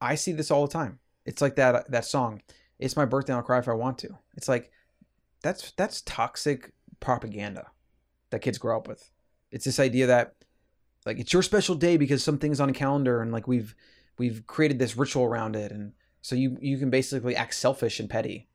[0.00, 0.98] I see this all the time.
[1.24, 2.42] It's like that that song.
[2.83, 3.33] It's my birthday.
[3.33, 4.18] I'll cry if I want to.
[4.37, 4.71] It's like
[5.42, 7.66] that's that's toxic propaganda
[8.31, 9.11] that kids grow up with.
[9.51, 10.35] It's this idea that
[11.07, 13.75] like it's your special day because something's on a calendar and like we've
[14.18, 18.09] we've created this ritual around it and so you you can basically act selfish and
[18.09, 18.49] petty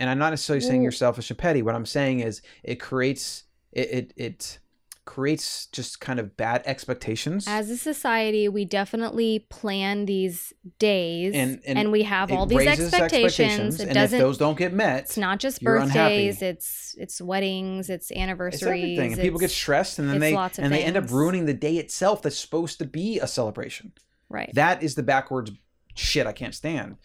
[0.00, 3.44] and i'm not necessarily saying you're selfish and petty what i'm saying is it creates
[3.72, 4.58] it it, it
[5.04, 11.60] creates just kind of bad expectations As a society, we definitely plan these days, And-
[11.66, 13.80] and, and we have all these raises expectations.
[13.80, 14.18] It and if doesn't.
[14.18, 16.30] those don't get met it's not just unhappy.
[16.30, 16.42] birthdays.
[16.42, 17.90] It's it's weddings.
[17.90, 18.62] It's it's anniversaries.
[18.64, 21.76] everything and people get stressed and then they and they end up ruining the day
[21.76, 23.92] itself that's supposed to be a celebration
[24.28, 24.50] right.
[24.54, 25.50] That is the backwards
[25.94, 26.96] shit I can't stand.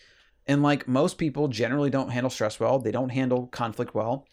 [0.48, 4.26] And like most people generally don't handle stress well, they don't handle conflict well.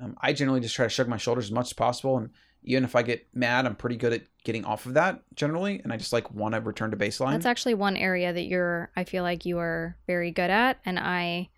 [0.00, 2.16] Um, I generally just try to shrug my shoulders as much as possible.
[2.16, 2.30] And
[2.62, 5.80] even if I get mad, I'm pretty good at getting off of that generally.
[5.82, 7.32] And I just like want to return to baseline.
[7.32, 8.90] That's actually one area that you're.
[8.96, 11.48] I feel like you are very good at, and I,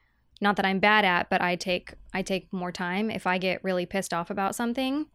[0.40, 3.10] not that I'm bad at, but I take I take more time.
[3.10, 5.06] If I get really pissed off about something,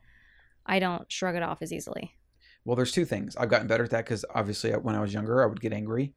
[0.66, 2.16] I don't shrug it off as easily.
[2.66, 3.36] well, there's two things.
[3.36, 5.74] I've gotten better at that because obviously uh, when I was younger, I would get
[5.74, 6.14] angry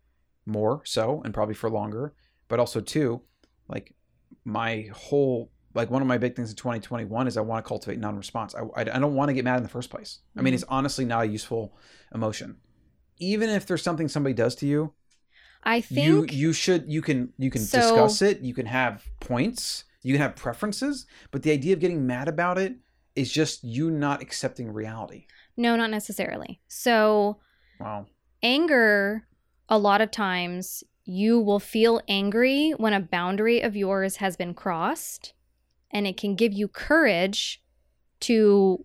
[0.47, 2.15] more so and probably for longer.
[2.49, 3.23] But also, too,
[3.69, 3.95] like
[4.45, 7.99] my whole like one of my big things in 2021 is I want to cultivate
[7.99, 8.55] non-response.
[8.55, 10.21] I, I, I don't want to get mad in the first place.
[10.37, 10.57] I mean, Mhm.
[10.57, 11.77] it's honestly not a useful
[12.15, 12.57] emotion.
[13.19, 14.95] Even if there's something somebody does to you,
[15.65, 18.41] I think you you should you can you can So- discuss it.
[18.41, 19.85] You can have points.
[20.03, 21.05] You can have preferences.
[21.33, 22.77] But the idea of getting mad about it
[23.17, 25.27] is just you not accepting reality.
[25.57, 26.61] no, not necessarily.
[26.69, 27.41] So
[27.81, 28.07] Wow.
[28.45, 29.27] anger
[29.69, 34.55] a lot of times you will feel angry when a boundary of yours has been
[34.55, 35.35] crossed
[35.91, 37.63] and it can give you courage
[38.21, 38.85] to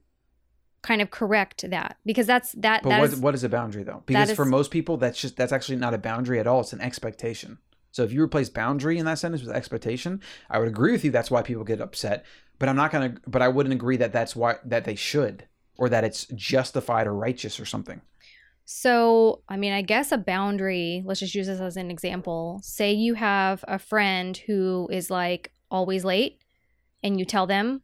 [0.81, 3.83] kind of correct that because that's that But that what, is- what is a boundary
[3.83, 4.03] though?
[4.05, 6.61] Because is- for most people, that's just that's actually not a boundary at all.
[6.61, 7.57] It's an expectation.
[7.91, 11.11] So if you replace boundary in that sentence with expectation, I would agree with you.
[11.11, 12.25] That's why people get upset.
[12.59, 13.15] But I'm not gonna.
[13.27, 17.13] But I wouldn't agree that that's why that they should or that it's justified or
[17.13, 18.01] righteous or something.
[18.65, 22.61] So, I mean, I guess a boundary, let's just use this as an example.
[22.63, 26.39] Say you have a friend who is like always late
[27.03, 27.81] and you tell them,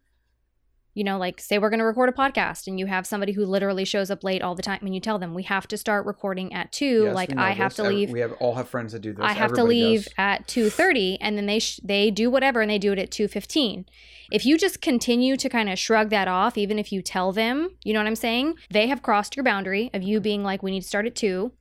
[0.95, 3.45] you know, like say we're going to record a podcast and you have somebody who
[3.45, 6.05] literally shows up late all the time and you tell them we have to start
[6.05, 7.75] recording at 2, Yes, like I have this.
[7.77, 9.23] to leave We have all have friends that do this.
[9.23, 10.13] I have to leave does.
[10.17, 13.85] at 2:30 and then they sh- they do whatever and they do it at 2:15.
[14.31, 17.69] If you just continue to kind of shrug that off even if you tell them,
[17.83, 18.55] you know what I'm saying?
[18.69, 21.51] They have crossed your boundary of you being like we need to start at 2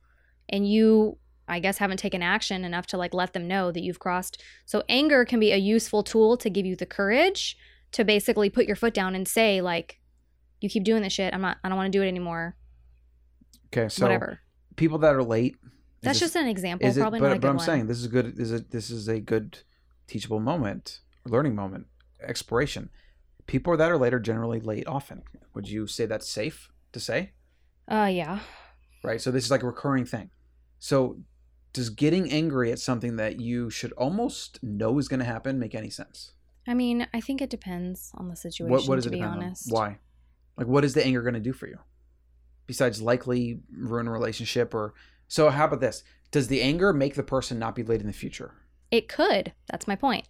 [0.49, 1.17] and you
[1.49, 4.41] I guess haven't taken action enough to like let them know that you've crossed.
[4.65, 7.57] So anger can be a useful tool to give you the courage
[7.91, 9.99] to basically put your foot down and say like
[10.61, 11.33] you keep doing this shit.
[11.33, 12.55] I'm not I don't want to do it anymore.
[13.73, 14.39] Okay, so whatever.
[14.75, 15.55] people that are late
[16.01, 17.65] That's this- just an example, is it, but, not a but I'm one.
[17.65, 18.39] saying this is good.
[18.39, 18.71] Is it?
[18.71, 19.59] This is a good
[20.07, 21.87] teachable moment, learning moment,
[22.21, 22.89] exploration.
[23.47, 25.23] People that are late are generally late often.
[25.53, 27.31] Would you say that's safe to say?
[27.91, 28.39] uh, yeah.
[29.03, 29.19] Right.
[29.21, 30.29] So this is like a recurring thing.
[30.79, 31.17] So
[31.73, 35.75] does getting angry at something that you should almost know is going to happen make
[35.75, 36.31] any sense?
[36.67, 38.71] I mean, I think it depends on the situation.
[38.71, 39.77] What What does to it be honest, on?
[39.77, 39.97] Why?
[40.57, 41.79] Like, what is the anger going to do for you?
[42.67, 44.93] Besides likely ruin a relationship or
[45.27, 45.49] so.
[45.49, 46.03] How about this?
[46.31, 48.53] Does the anger make the person not be late in the future?
[48.91, 49.53] It could.
[49.69, 50.25] That's my point.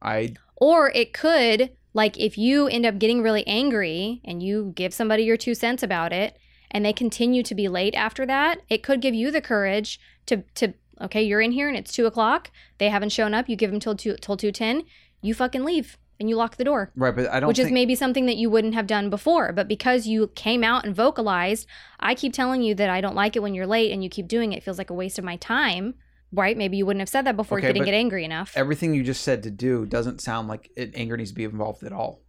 [0.00, 4.94] I Or it could, like, if you end up getting really angry and you give
[4.94, 6.36] somebody your two cents about it,
[6.72, 10.42] and they continue to be late after that, it could give you the courage to
[10.56, 12.50] to okay, you're in here and it's two o'clock.
[12.78, 13.48] They haven't shown up.
[13.48, 14.82] You give them till two till two ten.
[15.20, 16.92] You fucking leave and you lock the door.
[16.96, 17.48] right, but I don't.
[17.48, 19.52] which think, is maybe something that you wouldn't have done before.
[19.52, 21.66] But because you came out and vocalized,
[22.00, 24.28] I keep telling you that I don't like it when you're late and you keep
[24.28, 24.58] doing it.
[24.58, 25.94] It feels like a waste of my time.
[26.34, 26.56] Right?
[26.56, 28.54] Maybe you wouldn't have said that before Okay, you didn't get angry enough.
[28.56, 31.82] everything you just said to do doesn't sound like it, anger needs to be involved
[31.82, 32.21] at all.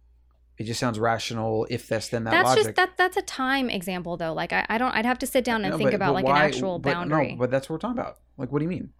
[0.56, 1.66] It just sounds rational.
[1.68, 2.64] If this, then that that's logic.
[2.64, 4.32] just that that's a time example though.
[4.32, 6.14] Like I, I don't I'd have to sit down and No, think but- about but
[6.14, 7.32] like why- an actual but boundary.
[7.32, 8.18] No, but that's what we're talking about.
[8.36, 8.90] Like, what do you mean?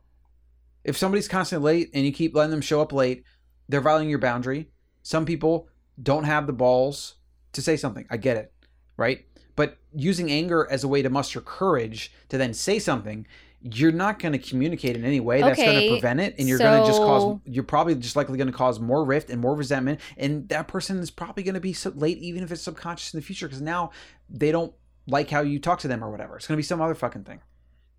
[0.83, 3.25] If somebody's constantly late and you keep letting them show up late,
[3.69, 4.69] they're violating your boundary.
[5.03, 5.69] Some people
[6.03, 7.15] don't have the balls
[7.53, 8.07] to say something.
[8.11, 8.53] I get it,
[8.97, 9.25] right?
[9.57, 13.27] But using anger as a way to muster courage to then say something,
[13.73, 16.59] you're not going to communicate in any way that's going to prevent it, and you're
[16.59, 17.41] going to just cause.
[17.47, 20.99] You're probably just likely going to cause more rift and more resentment, and that person
[20.99, 23.63] is probably going to be so late, even if it's subconscious in the future, because
[23.63, 23.91] now
[24.29, 24.75] they don't
[25.07, 26.37] like how you talk to them or whatever.
[26.37, 27.41] It's going to be some other fucking thing.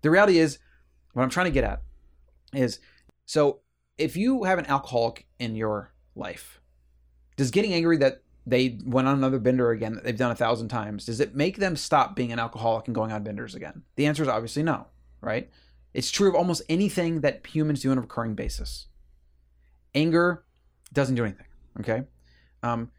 [0.02, 0.58] The reality is,
[1.14, 1.82] what I'm trying to get at
[2.52, 2.78] is
[3.24, 3.60] so
[3.98, 6.60] if you have an alcoholic in your life,
[7.36, 10.68] does getting angry that they went on another bender again that they've done a thousand
[10.68, 13.82] times, does it make them stop being an alcoholic and going on benders again?
[13.96, 14.86] The answer is obviously no,
[15.26, 15.50] right?
[15.92, 18.86] It's true of almost anything that humans do on a recurring basis.
[19.94, 20.44] Anger
[20.92, 21.46] doesn't do anything,
[21.80, 22.04] okay?
[22.62, 22.90] Um,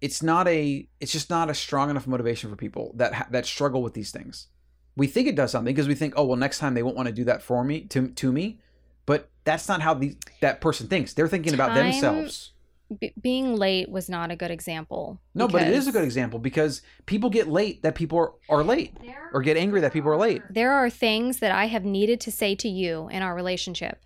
[0.00, 3.46] it's not a it's just not a strong enough motivation for people that ha- that
[3.46, 4.48] struggle with these things
[4.96, 7.08] we think it does something because we think oh well next time they won't want
[7.08, 8.60] to do that for me to, to me
[9.06, 12.52] but that's not how the, that person thinks they're thinking about themselves
[13.00, 15.20] B- being late was not a good example.
[15.34, 18.64] no but it is a good example because people get late that people are, are
[18.64, 18.92] late
[19.32, 22.30] or get angry that people are late There are things that I have needed to
[22.30, 24.02] say to you in our relationship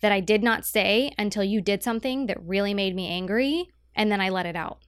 [0.00, 4.12] that I did not say until you did something that really made me angry, and
[4.12, 4.78] then I let it out.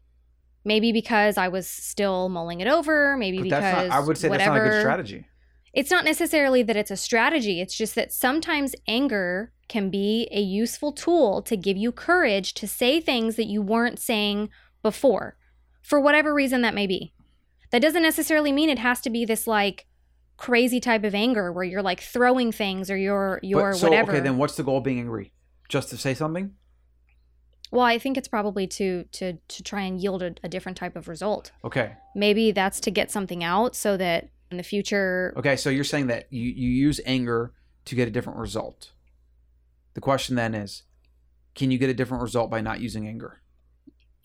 [0.64, 3.16] Maybe because I was still mulling it over.
[3.16, 4.54] Maybe but because that's not i would say whatever.
[4.54, 5.26] that's not a good strategy
[5.72, 7.60] It's not necessarily that it's a strategy.
[7.60, 12.66] It's just that sometimes anger can be a useful tool to give you courage to
[12.66, 14.50] say things that you weren't saying
[14.82, 15.36] before,
[15.80, 17.12] for whatever reason that may be.
[17.70, 19.86] That doesn't necessarily mean it has to be this like
[20.36, 24.12] crazy type of anger where you're like throwing things or you're you're but, so, whatever.
[24.12, 25.32] okay then what's the goal of being angry
[25.68, 26.54] just to say something
[27.72, 30.96] well, I think it's probably to to to try and yield a, a different type
[30.96, 31.52] of result.
[31.62, 35.84] okay Maybe that's to get something out so that in the future okay so you're
[35.84, 37.52] saying that you, you use anger
[37.84, 38.92] to get a different result
[39.94, 40.82] the question then is
[41.54, 43.40] can you get a different result by not using anger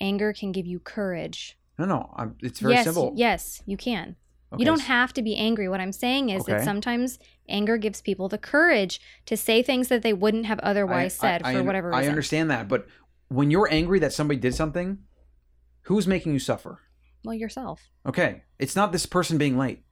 [0.01, 1.57] anger can give you courage.
[1.77, 4.15] no no I'm, it's very yes, simple yes, you can.
[4.53, 5.67] Okay, You don't have to be angry.
[5.67, 7.17] What I'm saying is that sometimes
[7.49, 11.41] anger gives people the courage to say things that they wouldn't have otherwise I- said
[11.43, 12.03] I- I for whatever reason.
[12.03, 12.87] I understand that, but
[13.27, 14.99] when you're angry that somebody did something,
[15.83, 16.79] who's making you suffer?
[17.23, 17.81] Well, yourself.
[18.05, 19.83] Okay, it's not this person being late.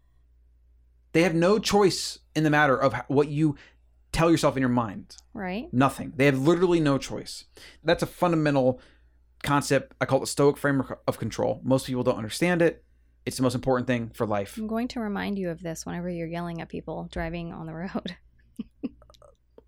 [1.13, 3.56] They have no choice in the matter of what you
[4.12, 5.17] tell yourself in your mind.
[5.34, 5.67] Right?
[5.71, 6.13] Nothing.
[6.15, 7.45] They have literally no choice.
[7.84, 8.82] That's a fundamental
[9.43, 9.93] concept.
[10.02, 11.62] I call it the Stoic framework of control.
[11.63, 12.84] Most people don't understand it.
[13.26, 14.58] It's the most important thing for life.
[14.58, 17.73] I'm going to remind you of this whenever you're yelling at people driving on the
[17.73, 18.17] road.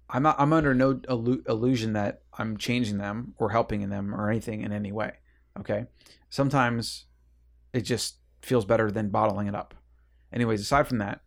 [0.10, 4.30] I'm not, I'm under no illu- illusion that I'm changing them or helping them or
[4.30, 5.14] anything in any way.
[5.60, 5.86] Okay.
[6.30, 7.06] Sometimes
[7.74, 9.74] it just feels better than bottling it up.
[10.34, 11.22] Anyways, aside from that,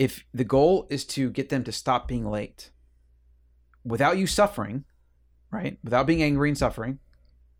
[0.00, 2.70] if the goal is to get them to stop being late
[3.84, 4.86] without you suffering,
[5.50, 5.78] right?
[5.84, 6.98] Without being angry and suffering,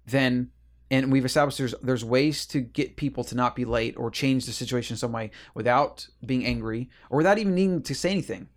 [0.06, 0.50] then
[0.90, 4.46] and we've established there's there's ways to get people to not be late or change
[4.46, 8.48] the situation some way without being angry or without even needing to say anything.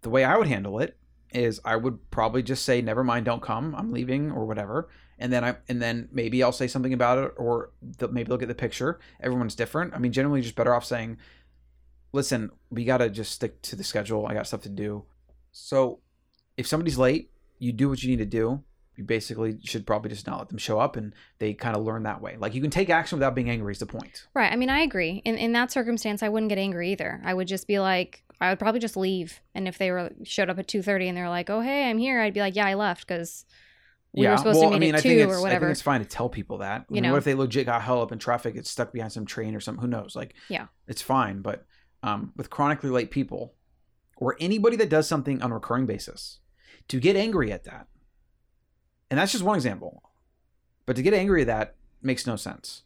[0.00, 0.98] The way I would handle it
[1.32, 3.76] is I would probably just say, "Never mind, don't come.
[3.76, 4.88] I'm leaving," or whatever.
[5.16, 7.70] And then I and then maybe I'll say something about it, or
[8.10, 8.98] maybe they'll get the picture.
[9.20, 9.94] Everyone's different.
[9.94, 11.18] I mean, generally, just better off saying,
[12.12, 14.26] "Listen, we gotta just stick to the schedule.
[14.26, 15.04] I got stuff to do."
[15.52, 16.00] So,
[16.56, 18.62] if somebody's late, you do what you need to do.
[18.96, 22.04] You basically should probably just not let them show up, and they kind of learn
[22.04, 22.36] that way.
[22.38, 23.72] Like you can take action without being angry.
[23.72, 24.26] Is the point?
[24.34, 24.50] Right.
[24.50, 25.20] I mean, I agree.
[25.24, 27.20] In in that circumstance, I wouldn't get angry either.
[27.24, 29.40] I would just be like, I would probably just leave.
[29.54, 31.98] And if they were showed up at two thirty and they're like, "Oh hey, I'm
[31.98, 33.44] here," I'd be like, "Yeah, I left because
[34.14, 35.40] we were supposed well, to meet I mean, at I think two it's, or I
[35.42, 36.80] whatever." think it's fine to tell people that.
[36.80, 37.12] I You mean, know?
[37.12, 39.60] what if they legit got held up in traffic, get stuck behind some train or
[39.60, 39.82] something?
[39.82, 40.16] Who knows?
[40.16, 40.68] Like, Yeah.
[40.88, 41.42] it's fine.
[41.42, 41.66] But
[42.06, 43.54] um, with chronically late people,
[44.16, 46.38] or anybody that does something on a recurring basis,
[46.88, 47.88] to get angry at that,
[49.10, 50.02] and that's just one example,
[50.86, 52.82] but to get angry at that makes no sense.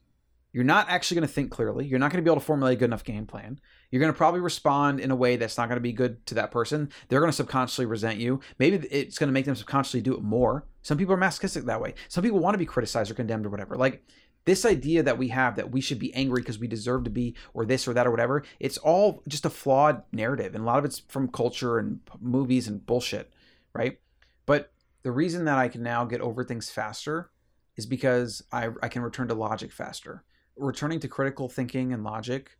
[0.52, 1.86] You're not actually going to think clearly.
[1.86, 3.60] You're not going to be able to formulate a good enough game plan.
[3.90, 6.34] You're going to probably respond in a way that's not going to be good to
[6.34, 6.90] that person.
[7.08, 8.40] They're going to subconsciously resent you.
[8.58, 10.66] Maybe it's going to make them subconsciously do it more.
[10.82, 11.94] Some people are masochistic that way.
[12.08, 13.76] Some people want to be criticized or condemned or whatever.
[13.76, 14.02] Like
[14.44, 17.34] this idea that we have that we should be angry because we deserve to be
[17.52, 20.54] or this or that or whatever, it's all just a flawed narrative.
[20.54, 23.32] And a lot of it's from culture and movies and bullshit,
[23.74, 23.98] right?
[24.46, 24.72] But
[25.02, 27.30] the reason that I can now get over things faster
[27.76, 30.24] is because I, I can return to logic faster.
[30.56, 32.58] Returning to critical thinking and logic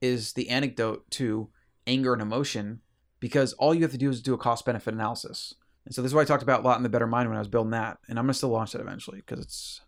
[0.00, 1.50] is the antidote to
[1.86, 2.80] anger and emotion
[3.20, 5.54] because all you have to do is do a cost benefit analysis.
[5.84, 7.36] And so this is what I talked about a lot in the Better Mind when
[7.36, 9.80] I was building that, and I'm gonna still launch that eventually because it's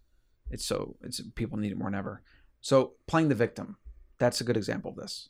[0.52, 2.22] it's so it's people need it more than ever.
[2.60, 3.76] So playing the victim,
[4.18, 5.28] that's a good example of this.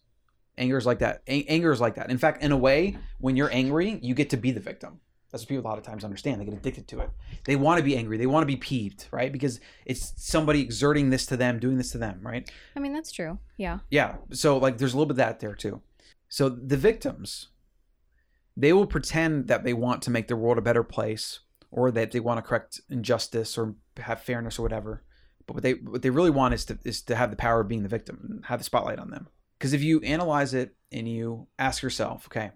[0.58, 1.22] Anger is like that.
[1.26, 2.10] A- anger is like that.
[2.10, 5.00] In fact, in a way, when you're angry, you get to be the victim.
[5.30, 6.40] That's what people a lot of times understand.
[6.40, 7.10] They get addicted to it.
[7.46, 8.18] They want to be angry.
[8.18, 9.32] They want to be peeved, right?
[9.32, 12.50] Because it's somebody exerting this to them, doing this to them, right?
[12.76, 13.38] I mean, that's true.
[13.56, 13.78] Yeah.
[13.90, 14.16] Yeah.
[14.32, 15.80] So like there's a little bit of that there too.
[16.28, 17.48] So the victims,
[18.54, 22.10] they will pretend that they want to make the world a better place or that
[22.10, 25.02] they want to correct injustice or have fairness or whatever.
[25.46, 27.68] But what they what they really want is to is to have the power of
[27.68, 29.28] being the victim and have the spotlight on them.
[29.58, 32.50] Because if you analyze it and you ask yourself, okay,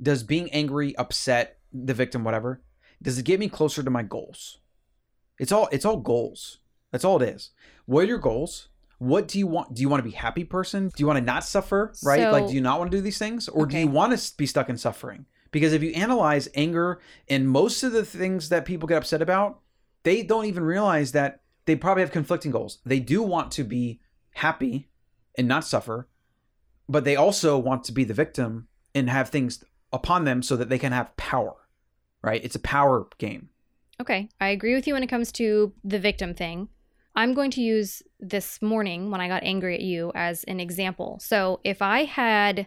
[0.00, 2.62] does being angry, upset, the victim, whatever,
[3.02, 4.58] does it get me closer to my goals?
[5.38, 6.58] It's all it's all goals.
[6.92, 7.50] That's all it is.
[7.86, 8.68] What are your goals?
[8.98, 9.74] What do you want?
[9.74, 10.88] Do you want to be happy person?
[10.94, 11.92] Do you want to not suffer?
[12.04, 12.20] Right?
[12.22, 14.36] So- like, do you not want to do these things, or do you want to
[14.36, 15.26] be stuck in suffering?
[15.50, 19.60] Because if you analyze anger and most of the things that people get upset about,
[20.02, 22.78] they don't even realize that they probably have conflicting goals.
[22.84, 24.00] They do want to be
[24.32, 24.88] happy
[25.36, 26.08] and not suffer,
[26.88, 30.68] but they also want to be the victim and have things upon them so that
[30.68, 31.54] they can have power.
[32.22, 32.44] Right?
[32.44, 33.50] It's a power game.
[34.00, 36.68] Okay, I agree with you when it comes to the victim thing.
[37.14, 41.18] I'm going to use this morning when I got angry at you as an example.
[41.22, 42.66] So, if I had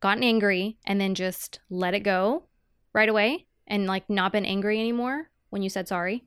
[0.00, 2.44] gotten angry and then just let it go
[2.94, 6.24] right away and like not been angry anymore when you said sorry,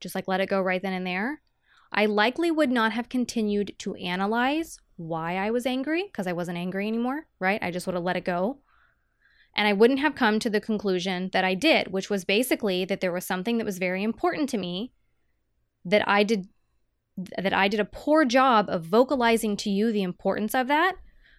[0.00, 1.40] just like let it go right then and there,
[1.92, 6.58] I likely would not have continued to analyze why I was angry because I wasn't
[6.58, 7.62] angry anymore, right?
[7.62, 8.58] I just would have let it go.
[9.54, 13.00] And I wouldn't have come to the conclusion that I did, which was basically that
[13.00, 14.92] there was something that was very important to me
[15.84, 16.48] that I did
[17.38, 20.96] that I did a poor job of vocalizing to you the importance of that.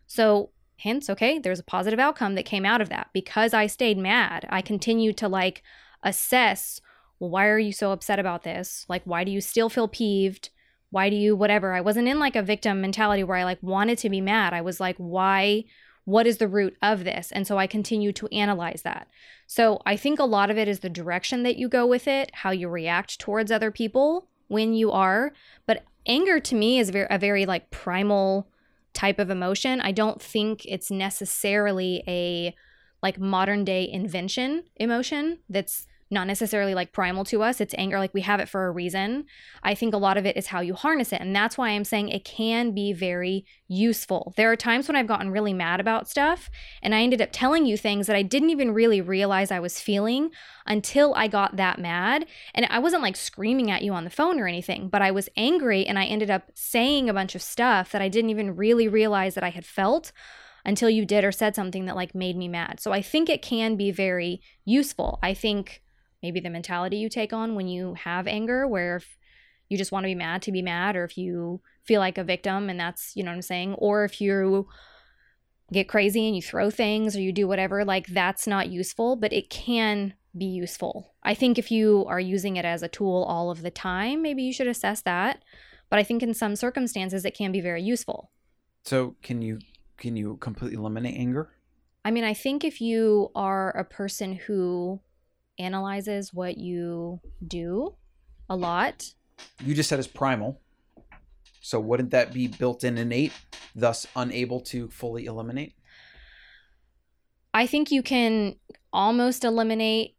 [0.08, 3.10] So, hence, okay, there's a positive outcome that came out of that.
[3.14, 5.62] Because I stayed mad, I continued to like
[6.02, 6.82] assess,
[7.20, 8.86] well, why are you so upset about this?
[8.88, 10.50] Like, why do you still feel peeved?
[10.90, 11.74] Why do you whatever?
[11.74, 14.54] I wasn't in like a victim mentality where I like wanted to be mad.
[14.54, 15.66] I was like, why
[16.06, 17.34] what is the root of this?
[17.34, 19.10] And so I continue to analyze that.
[19.46, 22.32] So I think a lot of it is the direction that you go with it,
[22.34, 25.34] how you react towards other people when you are.
[25.66, 28.48] But anger to me is a very like primal
[28.94, 29.82] type of emotion.
[29.82, 32.56] I don't think it's necessarily a
[33.04, 37.60] like modern day invention emotion that's not necessarily like primal to us.
[37.60, 39.26] It's anger, like we have it for a reason.
[39.64, 41.22] I think a lot of it is how you harness it.
[41.22, 44.34] And that's why I'm saying it can be very useful.
[44.38, 46.50] There are times when I've gotten really mad about stuff
[46.82, 49.80] and I ended up telling you things that I didn't even really realize I was
[49.80, 50.30] feeling
[50.66, 52.26] until I got that mad.
[52.54, 55.30] And I wasn't like screaming at you on the phone or anything, but I was
[55.36, 58.88] angry and I ended up saying a bunch of stuff that I didn't even really
[58.88, 60.12] realize that I had felt
[60.64, 62.80] until you did or said something that like made me mad.
[62.80, 65.18] So I think it can be very useful.
[65.24, 65.82] I think
[66.22, 69.18] maybe the mentality you take on when you have anger where if
[69.70, 72.24] you just want to be mad to be mad or if you feel like a
[72.24, 73.74] victim and that's you know what i'm saying?
[73.76, 74.68] Or if you
[75.72, 79.34] get crazy and you throw things or you do whatever like that's not useful but
[79.34, 81.14] it can be useful.
[81.24, 84.44] I think if you are using it as a tool all of the time maybe
[84.44, 85.44] you should assess that
[85.90, 88.32] but i think in some circumstances it can be very useful.
[88.84, 89.60] So can you
[89.98, 91.50] can you completely eliminate anger?
[92.06, 95.02] I mean, I think if you are a person who
[95.60, 97.96] analyzes what you do
[98.50, 99.14] a lot,
[99.64, 100.62] You just said it's primal.
[101.62, 103.34] So wouldn't that be built in innate,
[103.76, 105.74] thus unable to fully eliminate?
[107.54, 108.56] I think you can
[108.94, 110.16] almost eliminate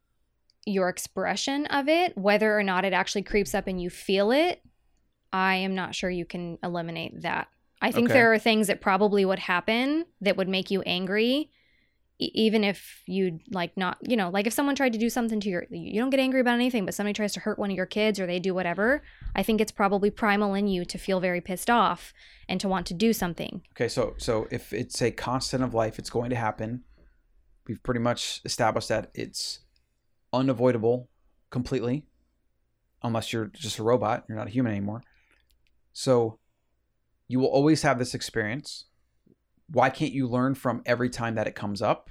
[0.67, 4.61] your expression of it, whether or not it actually creeps up and you feel it.
[5.33, 7.49] I am not sure you can eliminate that.
[7.81, 8.19] I think Okay.
[8.19, 11.51] there are things that probably would happen that would make you angry
[12.19, 15.49] even if you like not, you know, like if someone tried to do something to
[15.49, 17.87] your, you don't get angry about anything, but somebody tries to hurt one of your
[17.87, 19.03] kids or they do whatever,
[19.37, 22.13] I think it's probably primal in you to feel very pissed off
[22.49, 23.63] and to want to do something.
[23.73, 26.83] Okay, so so if it's a constant of life, it's going to happen.
[27.69, 29.61] We've pretty much established that it's
[30.33, 31.09] unavoidable
[31.51, 32.07] completely,
[33.03, 35.03] unless you're just a robot, you're not a human anymore.
[35.93, 36.41] So
[37.29, 38.87] you will always have this experience.
[39.71, 42.09] Why can't you learn from every time that it comes up?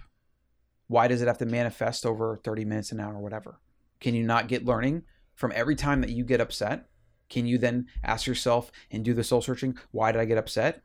[0.88, 3.60] Why does it have to manifest over 30 minutes, an hour, or whatever?
[3.99, 5.03] Can you not get learning
[5.34, 6.88] from every time that you get upset?
[7.30, 9.78] Can you then ask yourself and do the soul searching?
[9.91, 10.84] Why did I get upset?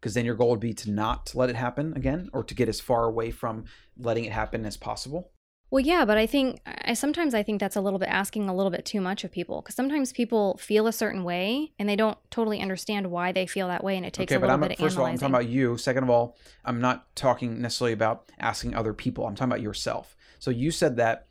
[0.00, 2.68] Because then your goal would be to not let it happen again or to get
[2.68, 3.64] as far away from
[3.96, 5.30] letting it happen as possible.
[5.70, 8.54] Well, yeah, but I think I sometimes I think that's a little bit asking a
[8.54, 11.96] little bit too much of people because sometimes people feel a certain way and they
[11.96, 14.60] don't totally understand why they feel that way, and it takes okay, a but I'm
[14.60, 15.76] bit first of all, I'm talking about you.
[15.76, 19.26] Second of all, I'm not talking necessarily about asking other people.
[19.26, 20.16] I'm talking about yourself.
[20.38, 21.26] So you said that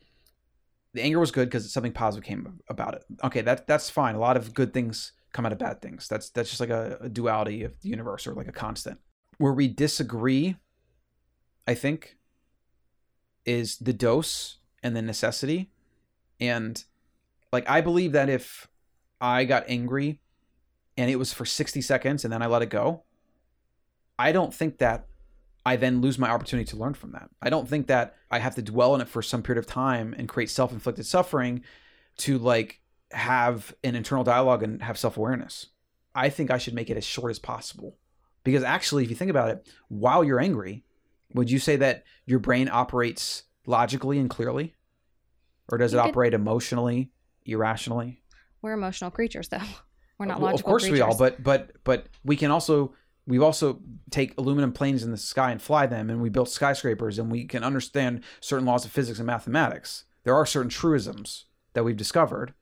[0.93, 3.03] the anger was good because something positive came about it.
[3.23, 4.15] Okay, that that's fine.
[4.15, 6.07] A lot of good things come out of bad things.
[6.07, 8.99] That's that's just like a, a duality of the universe or like a constant.
[9.37, 10.55] Where we disagree,
[11.67, 12.17] I think,
[13.45, 15.69] is the dose and the necessity.
[16.39, 16.83] And
[17.51, 18.67] like I believe that if
[19.21, 20.19] I got angry
[20.97, 23.03] and it was for 60 seconds and then I let it go,
[24.17, 25.07] I don't think that
[25.65, 27.29] I then lose my opportunity to learn from that.
[27.41, 30.13] I don't think that I have to dwell on it for some period of time
[30.17, 31.63] and create self-inflicted suffering
[32.17, 32.81] to like
[33.11, 35.67] have an internal dialogue and have self-awareness.
[36.13, 37.97] I think I should make it as short as possible.
[38.43, 40.83] Because actually, if you think about it, while you're angry,
[41.33, 44.75] would you say that your brain operates logically and clearly?
[45.71, 47.11] Or does it could- operate emotionally,
[47.45, 48.21] irrationally?
[48.61, 49.57] We're emotional creatures, though.
[50.17, 50.97] We're not Well, logical Of course creatures.
[50.99, 52.93] we are, but but but we can also
[53.25, 53.81] we've also
[54.11, 57.45] take aluminum planes in the sky and fly them, and we built skyscrapers, and we
[57.45, 60.05] can understand certain laws of physics and mathematics.
[60.23, 62.53] There are certain truisms that we've discovered,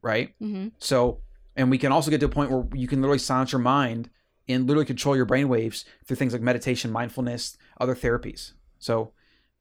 [0.00, 0.34] right?
[0.40, 1.20] hmm So,
[1.56, 4.08] and we can also get to a point where you can literally silence your mind
[4.48, 8.52] and literally control your brain waves through things like meditation, mindfulness, other therapies.
[8.78, 9.12] So,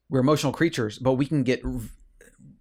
[0.10, 1.64] we're emotional creatures, but we can get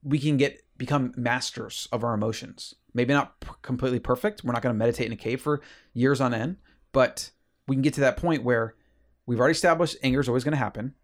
[0.03, 2.75] we can get become masters of our emotions.
[2.95, 4.43] Maybe not p- completely perfect.
[4.45, 5.61] We're not going to meditate in a cave for
[5.93, 6.57] years on end,
[6.93, 7.31] but
[7.69, 8.75] we can get to that point where
[9.27, 10.95] we've already established anger is always going to happen.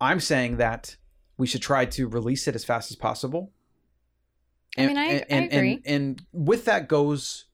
[0.00, 0.96] I'm saying that
[1.36, 3.52] we should try to release it as fast as possible.
[4.78, 5.72] I mean, I- I and, agree.
[5.72, 7.46] And, and with that goes,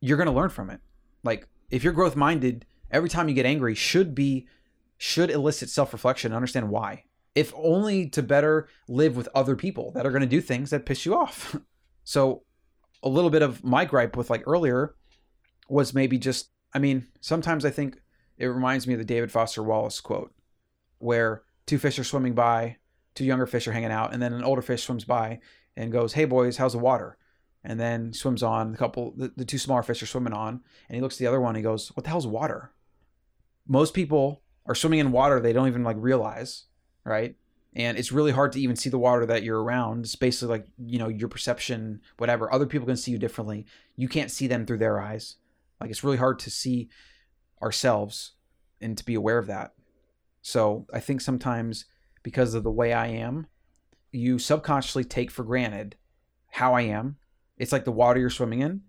[0.00, 0.80] you're going to learn from it.
[1.26, 4.46] Like if you're growth minded, every time you get angry should be
[4.96, 7.04] should elicit self reflection and understand why.
[7.34, 10.86] If only to better live with other people that are going to do things that
[10.86, 11.56] piss you off.
[12.04, 12.44] so,
[13.02, 14.94] a little bit of my gripe with like earlier
[15.68, 18.00] was maybe just, I mean, sometimes I think
[18.38, 20.32] it reminds me of the David Foster Wallace quote
[20.98, 22.76] where two fish are swimming by,
[23.14, 25.40] two younger fish are hanging out, and then an older fish swims by
[25.76, 27.18] and goes, Hey boys, how's the water?
[27.68, 28.70] And then swims on.
[28.70, 31.26] The couple, the, the two smaller fish are swimming on, and he looks at the
[31.26, 32.72] other one and he goes, What the hell's water?
[33.66, 36.64] Most people are swimming in water they don't even like realize,
[37.04, 37.34] right?
[37.74, 40.04] And it's really hard to even see the water that you're around.
[40.04, 42.50] It's basically like, you know, your perception, whatever.
[42.50, 43.66] Other people can see you differently.
[43.96, 45.36] You can't see them through their eyes.
[45.80, 46.88] Like it's really hard to see
[47.60, 48.32] ourselves
[48.80, 49.74] and to be aware of that.
[50.40, 51.84] So I think sometimes
[52.22, 53.46] because of the way I am,
[54.10, 55.96] you subconsciously take for granted
[56.52, 57.16] how I am.
[57.58, 58.82] It's like the water you're swimming in.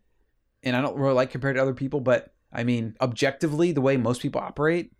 [0.64, 3.98] And I don't really like compared to other people, but I mean, objectively, the way
[3.98, 4.92] most people operate,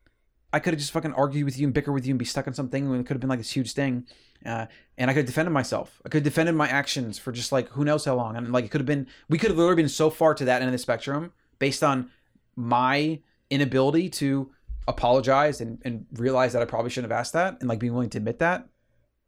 [0.54, 2.48] I could have just fucking argued with you and bicker with you and be stuck
[2.48, 4.06] on something when it could have been like this huge thing.
[4.46, 6.02] Uh, and I could have defended myself.
[6.06, 8.36] I could have defended my actions for just like who knows how long.
[8.36, 10.62] And like it could have been, we could have literally been so far to that
[10.62, 12.12] end of the spectrum based on
[12.56, 14.52] my inability to
[14.88, 18.10] apologize and, and realize that I probably shouldn't have asked that and like being willing
[18.12, 18.68] to admit that.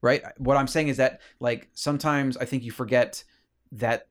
[0.01, 0.23] Right.
[0.37, 3.23] What I'm saying is that like sometimes I think you forget
[3.73, 4.07] that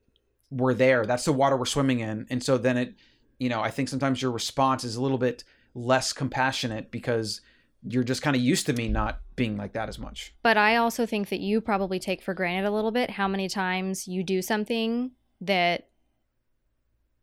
[0.51, 1.05] we're there.
[1.05, 2.27] That's the water we're swimming in.
[2.31, 2.95] And so then it,
[3.39, 5.45] you know, I think sometimes your response is a little bit
[5.75, 7.41] less compassionate because
[7.83, 10.35] you're just kind of used to me not being like that as much.
[10.43, 13.49] But I also think that you probably take for granted a little bit how many
[13.49, 15.89] times you do something that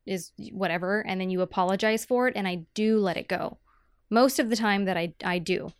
[0.05, 3.57] is whatever and then you apologize for it and I do let it go.
[4.09, 5.71] Most of the time that I I do.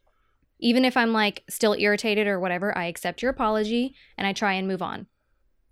[0.60, 4.54] Even if I'm like still irritated or whatever, I accept your apology and I try
[4.54, 5.06] and move on.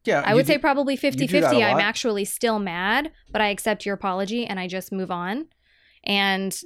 [0.06, 0.24] Yeah.
[0.26, 1.62] I would do- say probably 50 do that 50.
[1.62, 5.48] a I'm actually still mad, but I accept your apology and I just move on.
[6.04, 6.58] And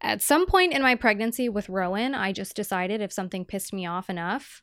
[0.00, 3.86] at some point in my pregnancy with Rowan, I just decided if something pissed me
[3.86, 4.62] off enough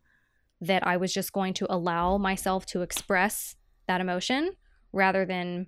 [0.62, 3.56] that I was just going to allow myself to express
[3.88, 4.52] that emotion
[4.94, 5.68] rather than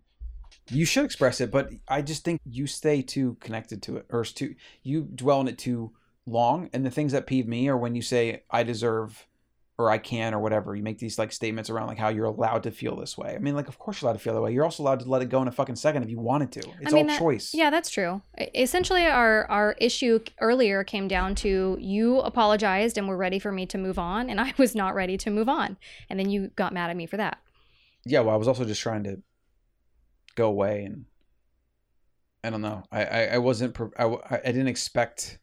[0.72, 4.24] You should express it, but I just think you stay too connected to it, or
[4.24, 5.91] too you dwell in it too
[6.26, 6.70] long.
[6.74, 9.28] And the things that peeve me are when you say I deserve
[9.80, 10.76] or I can or whatever.
[10.76, 13.36] You make these like statements around like how you're allowed to feel this way.
[13.36, 14.52] I mean, like of course you're allowed to feel that way.
[14.52, 16.60] You're also allowed to let it go in a fucking second if you wanted to.
[16.82, 17.54] It's I mean, all that- choice.
[17.54, 18.22] Yeah, that's true.
[18.56, 23.66] Essentially, our our issue earlier came down to you apologized and were ready for me
[23.68, 25.78] to move on, and I was not ready to move on,
[26.10, 27.38] and then you got mad at me for that.
[28.06, 29.22] yeah well i was also just trying to
[30.36, 31.06] go away and
[32.44, 35.40] i don't know i i, I wasn't I I didn't expect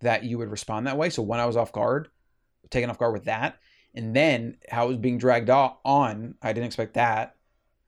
[0.00, 2.08] that you would respond that way so when i was off guard
[2.70, 3.58] taken off guard with that
[3.94, 7.36] and then how it was being dragged on i didn't expect that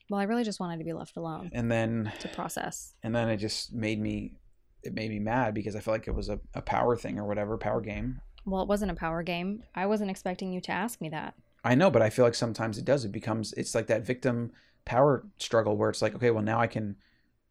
[0.08, 2.94] Well, I really just wanted to be left alone and then to process.
[3.02, 4.34] and then it just made me
[4.82, 7.26] it made me mad because i felt like it was a, a power thing or
[7.26, 9.62] whatever power game Well, it wasn't a power game.
[9.74, 11.34] I wasn't expecting you to ask me that.
[11.64, 13.04] I know, but I feel like sometimes it does.
[13.04, 14.52] It becomes it's like that victim
[14.86, 16.96] power struggle where it's like, okay, well now I can,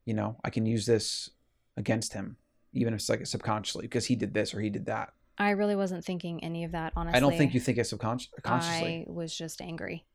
[0.06, 1.30] you know, I can use this
[1.76, 2.38] against him,
[2.74, 5.14] even if it's like subconsciously because he did this or he did that.
[5.38, 6.94] I really wasn't thinking any of that.
[6.96, 9.06] Honestly, I don't think you think it subconsciously.
[9.08, 10.06] I was just angry.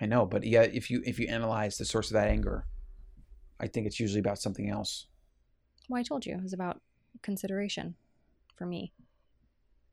[0.00, 2.66] I know, but yeah, if you if you analyze the source of that anger,
[3.60, 5.06] I think it's usually about something else.
[5.88, 6.80] Well, I told you it was about
[7.22, 7.94] consideration
[8.56, 8.92] for me.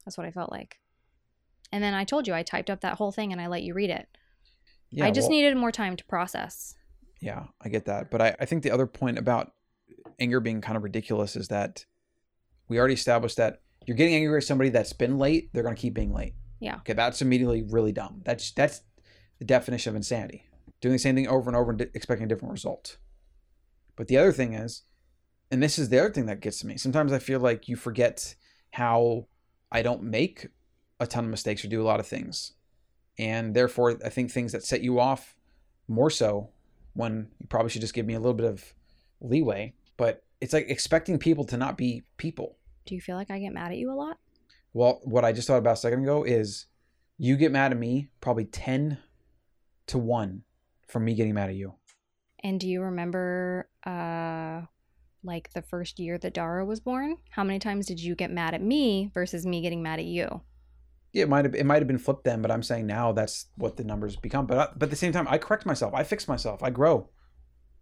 [0.03, 0.79] That's what I felt like.
[1.71, 3.73] And then I told you I typed up that whole thing and I let you
[3.73, 4.07] read it.
[4.91, 6.75] Yeah, I just well, needed more time to process.
[7.21, 9.53] Yeah, I get that, but I I think the other point about
[10.19, 11.85] anger being kind of ridiculous is that
[12.67, 15.81] we already established that you're getting angry at somebody that's been late, they're going to
[15.81, 16.33] keep being late.
[16.59, 16.77] Yeah.
[16.77, 18.21] Okay, that's immediately really dumb.
[18.25, 18.81] That's that's
[19.39, 20.45] the definition of insanity.
[20.81, 22.97] Doing the same thing over and over and expecting a different result.
[23.95, 24.83] But the other thing is,
[25.51, 26.77] and this is the other thing that gets to me.
[26.77, 28.35] Sometimes I feel like you forget
[28.71, 29.27] how
[29.71, 30.47] I don't make
[30.99, 32.53] a ton of mistakes or do a lot of things.
[33.17, 35.35] And therefore, I think things that set you off
[35.87, 36.49] more so
[36.93, 38.73] when you probably should just give me a little bit of
[39.21, 39.73] leeway.
[39.97, 42.57] But it's like expecting people to not be people.
[42.85, 44.17] Do you feel like I get mad at you a lot?
[44.73, 46.67] Well, what I just thought about a second ago is
[47.17, 48.97] you get mad at me probably 10
[49.87, 50.43] to 1
[50.87, 51.75] from me getting mad at you.
[52.43, 54.61] And do you remember uh
[55.23, 57.17] like the first year that Dara was born?
[57.31, 60.41] How many times did you get mad at me versus me getting mad at you?
[61.13, 63.47] Yeah, it might have it might have been flipped then, but I'm saying now that's
[63.55, 64.45] what the numbers become.
[64.45, 65.93] But I, but at the same time, I correct myself.
[65.93, 66.61] I fix myself.
[66.61, 67.09] I grow.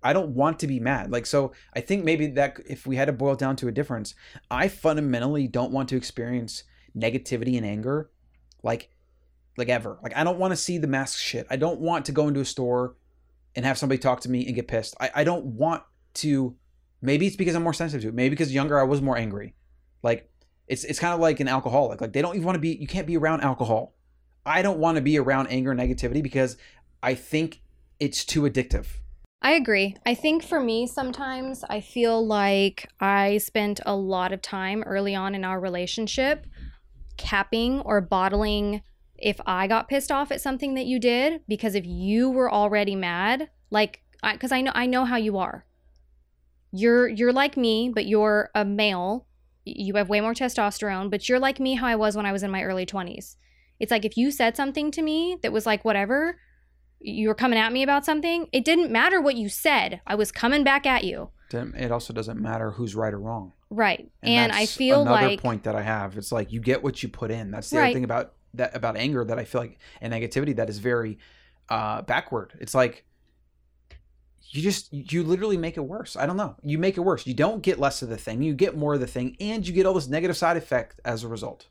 [0.03, 1.11] I don't want to be mad.
[1.11, 4.15] Like so, I think maybe that if we had to boil down to a difference,
[4.51, 6.63] I fundamentally don't want to experience
[6.95, 8.09] negativity and anger,
[8.61, 8.89] like
[9.57, 9.99] like ever.
[10.03, 11.47] Like I don't want to see the mask shit.
[11.49, 12.95] I don't want to go into a store
[13.55, 14.95] and have somebody talk to me and get pissed.
[14.99, 15.83] I, I don't want
[16.15, 16.55] to.
[17.01, 18.13] Maybe it's because I'm more sensitive to it.
[18.13, 19.55] Maybe because younger I was more angry.
[20.01, 20.29] Like
[20.67, 22.01] it's it's kind of like an alcoholic.
[22.01, 22.75] Like they don't even want to be.
[22.75, 23.95] You can't be around alcohol.
[24.45, 26.57] I don't want to be around anger and negativity because
[27.01, 27.61] I think
[27.99, 28.87] it's too addictive.
[29.43, 29.97] I agree.
[30.05, 35.13] I think for me, sometimes I feel like I spent a lot of time early
[35.13, 36.47] on in our relationship
[37.17, 38.81] capping or bottling
[39.17, 42.95] if I got pissed off at something that you did because if you were already
[42.95, 45.65] mad, like because I, know I know how you are.
[46.71, 49.27] You're you're like me, but you're a male.
[49.65, 52.43] You have way more testosterone, but you're like me how I was when I was
[52.43, 53.35] in my early 20s.
[53.79, 56.37] It's like if you said something to me that was like whatever,
[57.03, 60.01] you were coming at me about something, it didn't matter what you said.
[60.07, 61.29] I was coming back at you.
[61.51, 63.53] It also doesn't matter who's right or wrong.
[63.69, 64.09] Right.
[64.23, 66.17] And, I that's feel another like point that I have.
[66.17, 67.51] It's like you get what you put in.
[67.51, 67.85] That's the Right.
[67.85, 71.19] other thing about that about anger that I feel like and negativity that is very
[71.69, 72.53] uh backward.
[72.59, 73.05] It's like
[74.49, 76.15] you just you literally make it worse.
[76.15, 76.55] I don't know.
[76.63, 77.25] You make it worse.
[77.25, 78.41] You don't get less of the thing.
[78.41, 81.23] You get more of the thing and you get all this negative side effect as
[81.23, 81.67] a result.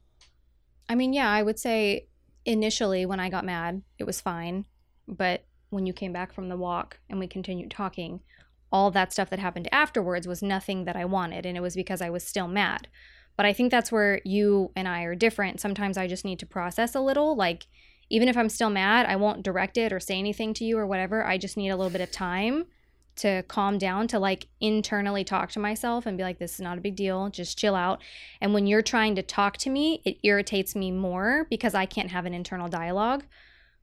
[0.89, 2.09] I mean, yeah, I would say
[2.45, 4.67] initially when I got mad, it was fine.
[5.09, 8.21] But when you came back from the walk and we continued talking,
[8.71, 11.47] all that stuff that happened afterwards was nothing that I wanted.
[11.47, 12.89] And it was because I was still mad.
[13.37, 15.61] But I think that's where you and I are different.
[15.61, 17.35] Sometimes I just need to process a little.
[17.35, 17.67] Like,
[18.11, 20.87] even if I'm still mad, I won't direct it or say anything to you or
[20.87, 21.25] whatever.
[21.25, 22.67] I just need a little bit of time
[23.17, 26.79] to calm down, to like internally talk to myself and be like, this is not
[26.79, 27.29] a big deal.
[27.31, 28.03] Just chill out.
[28.41, 32.11] And when you're trying to talk to me, it irritates me more because I can't
[32.11, 33.25] have an internal dialogue.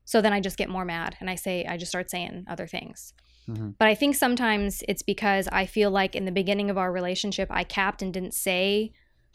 [0.09, 2.65] So then I just get more mad and I say, I just start saying other
[2.65, 3.13] things.
[3.47, 3.75] Mhm.
[3.77, 7.47] But I think sometimes it's because I feel like in the beginning of our relationship,
[7.51, 8.91] I capped and didn't say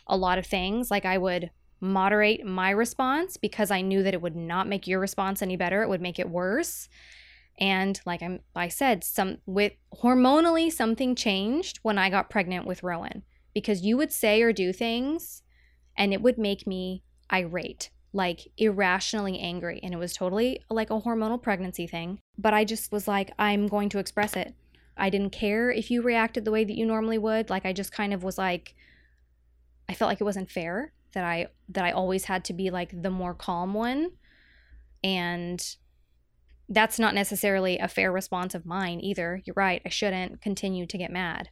[0.08, 0.90] a lot of things.
[0.90, 4.98] Like I would moderate my response because I knew that it would not make your
[4.98, 5.84] response any better.
[5.84, 6.88] It would make it worse.
[7.56, 12.82] And like I'm, I said, some with hormonally something changed when I got pregnant with
[12.82, 13.22] Rowan
[13.54, 15.44] because you would say or do things
[15.96, 19.80] and it would make me irate, like irrationally angry.
[19.82, 22.20] And it was totally like a hormonal pregnancy thing.
[22.38, 24.54] But I just was like, I'm going to express it.
[24.96, 27.50] I didn't care if you reacted the way that you normally would.
[27.50, 28.74] Like I just kind of was like,
[29.88, 33.02] I felt like it wasn't fair that I that I always had to be like
[33.02, 34.12] the more calm one.
[35.02, 35.62] And
[36.68, 39.42] that's not necessarily a fair response of mine either.
[39.44, 39.82] You're right.
[39.84, 41.50] I shouldn't continue to get mad.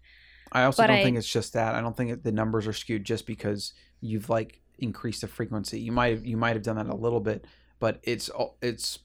[0.52, 1.74] I also But don't I- think it's just that.
[1.74, 5.80] I don't think the numbers are skewed just because you've like increased the frequency.
[5.80, 7.44] You might you might have done that a little bit,
[7.78, 8.98] but it's it's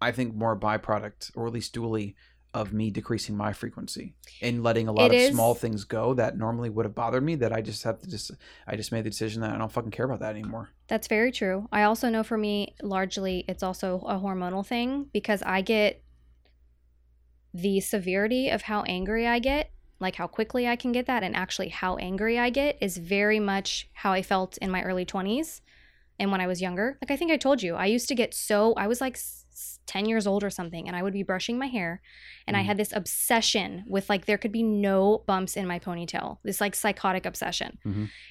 [0.00, 2.14] I think more a byproduct or at least dually
[2.54, 4.12] of me decreasing my frequency
[4.42, 7.22] and letting a lot It of is- small things go that normally would have bothered
[7.22, 8.30] me that I just have to just
[8.66, 10.68] I just made the decision that I don't fucking care about that anymore.
[10.88, 11.66] That's very true.
[11.72, 16.02] I also know for me, largely, it's also a hormonal thing because I get
[17.54, 19.70] the severity of how angry I get,
[20.02, 23.40] like how quickly I can get that, and actually how angry I get is very
[23.40, 25.62] much how I felt in my early 20s
[26.18, 26.98] and when I was younger.
[27.00, 29.16] Like I think I told you, I used to get so, I was like
[29.86, 32.00] 10 years old or something, and I would be brushing my hair,
[32.46, 32.66] and I Mhm.
[32.66, 36.74] had this obsession with like there could be no bumps in my ponytail, this like
[36.74, 37.78] psychotic obsession.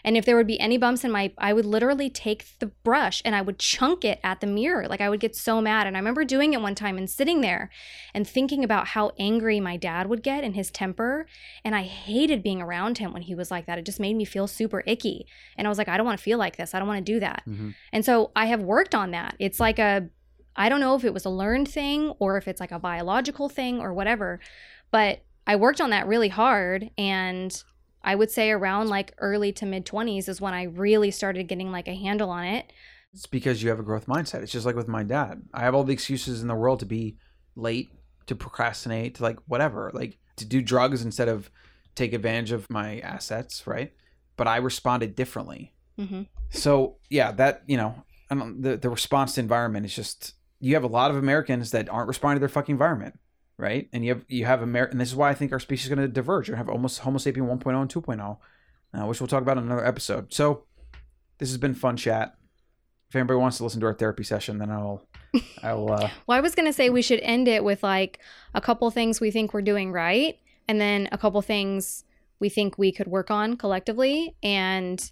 [0.04, 3.22] And if there would be any bumps in my, I would literally take the brush
[3.26, 4.88] and I would chunk it at the mirror.
[4.88, 5.88] Like I would get so mad.
[5.88, 7.70] And I remember doing it one time and sitting there
[8.14, 11.26] and thinking about how angry my dad would get and his temper.
[11.64, 13.78] And I hated being around him when he was like that.
[13.78, 15.26] It just made me feel super icky.
[15.58, 16.74] And I was like, I don't want to feel like this.
[16.74, 17.44] I don't want to do that.
[17.48, 17.76] Mhm.
[17.94, 19.36] And so I have worked on that.
[19.40, 20.10] It's like a,
[20.56, 23.50] I don't know if it was a learned thing or if it's like a biological
[23.50, 24.40] thing or whatever,
[24.92, 26.90] but I worked on that really hard.
[26.98, 27.64] And
[28.04, 31.72] I would say around like early to mid 20s is when I really started getting
[31.72, 32.72] like a handle on it.
[33.14, 34.42] It's because you have a growth mindset.
[34.42, 35.42] It's just like with my dad.
[35.54, 37.18] I have all the excuses in the world to be
[37.56, 37.92] late,
[38.28, 41.52] to procrastinate, to like whatever, like to do drugs instead of
[41.96, 43.94] take advantage of my assets, right?
[44.38, 45.74] But I responded differently.
[45.98, 50.36] hmm So yeah, that you know, I don't, the the response to environment is just
[50.62, 53.20] you have a lot of Americans that aren't responding to their fucking environment,
[53.58, 53.90] right?
[53.92, 55.94] And you have you have Amer- and this is why I think our species is
[55.94, 56.48] going to diverge.
[56.48, 58.38] You're gonna have almost Homo sapien 1.0 and 2.0,
[58.94, 60.32] uh, which we'll talk about in another episode.
[60.32, 60.64] So
[61.40, 62.36] this has been fun chat.
[63.10, 65.06] If anybody wants to listen to our therapy session, then I'll
[65.64, 68.20] I'll uh, Well, I was going to say we should end it with like
[68.54, 70.38] a couple things we think we're doing right
[70.68, 72.06] and then a couple things
[72.40, 75.12] we think we could work on collectively and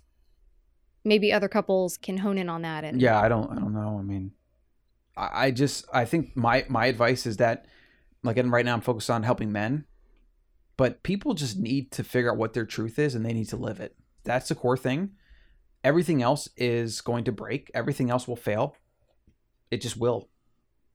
[1.03, 3.97] maybe other couples can hone in on that and yeah i don't i don't know
[3.97, 4.31] i mean
[5.19, 7.65] i, just i think my my advice is that
[8.23, 9.85] like and right now i'm focused on helping men
[10.79, 13.57] but people just need to figure out what their truth is and they need to
[13.57, 13.97] live it.
[14.23, 15.09] That's the core thing.
[15.83, 17.69] Everything else is going to break.
[17.73, 18.77] Everything else will fail.
[19.71, 20.29] It just will.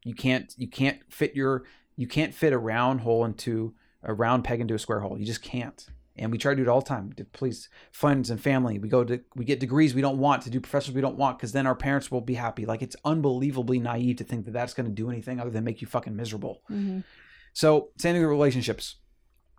[0.03, 1.64] You can't you can't fit your
[1.97, 5.18] you can't fit a round hole into a round peg into a square hole.
[5.18, 5.87] You just can't
[6.17, 8.79] and we try to do it all the time to please friends and family.
[8.79, 11.39] We go to we get degrees we don't want to do professions we don't want
[11.39, 12.67] because then our parents will be happy.
[12.67, 15.81] Like it's unbelievably naive to think that that's going to do anything other than make
[15.81, 16.62] you fucking miserable.
[16.71, 17.05] Mhm.
[17.53, 18.97] so same thing with relationships.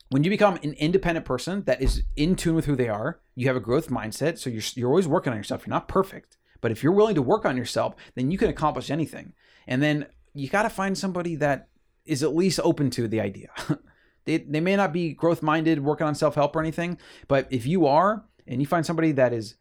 [0.09, 3.47] When you become an independent person that is in tune with who they are you
[3.47, 5.65] have a growth mindset so you're, you're always working on yourself.
[5.65, 6.37] You're not perfect.
[6.61, 9.33] But if you're willing to work on yourself then you can accomplish anything.
[9.67, 11.69] And then you got to find somebody that
[12.05, 13.49] is at least open to the idea
[14.25, 16.97] they, they may not be growth minded working on self-help or anything
[17.27, 19.55] but if you are and you find somebody that is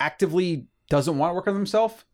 [0.00, 2.04] actively doesn't want to work on themselves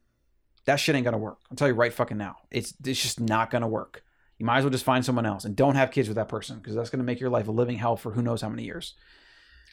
[0.67, 3.51] that shit ain't gonna work i'll tell you right fucking now it's it's just not
[3.51, 4.03] gonna work
[4.39, 6.59] you might as well just find someone else and don't have kids with that person
[6.59, 8.95] because that's gonna make your life a living hell for who knows how many years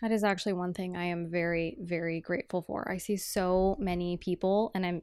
[0.01, 2.89] That is actually one thing I am very, very grateful for.
[2.91, 5.01] I see so many people, and I'm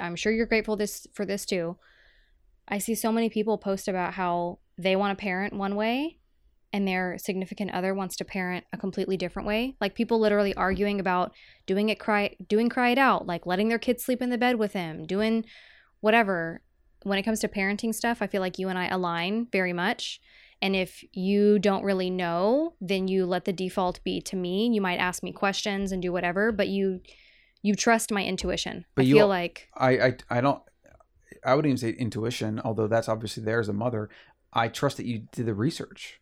[0.00, 1.76] I'm sure you're grateful this for this too.
[2.68, 6.18] I see so many people post about how they want to parent one way
[6.72, 9.74] and their significant other wants to parent a completely different way.
[9.80, 11.32] Like people literally arguing about
[11.66, 14.56] doing it cry doing cry it out, like letting their kids sleep in the bed
[14.56, 15.44] with them, doing
[16.00, 16.62] whatever.
[17.04, 20.20] When it comes to parenting stuff, I feel like you and I align very much.
[20.60, 24.68] And if you don't really know, then you let the default be to me.
[24.72, 27.00] You might ask me questions and do whatever, but you
[27.62, 28.84] you trust my intuition.
[28.94, 30.62] But I you- feel like I, I I don't
[31.44, 34.10] I wouldn't even say intuition, although that's obviously there as a mother.
[34.52, 36.20] I trust that you did the research.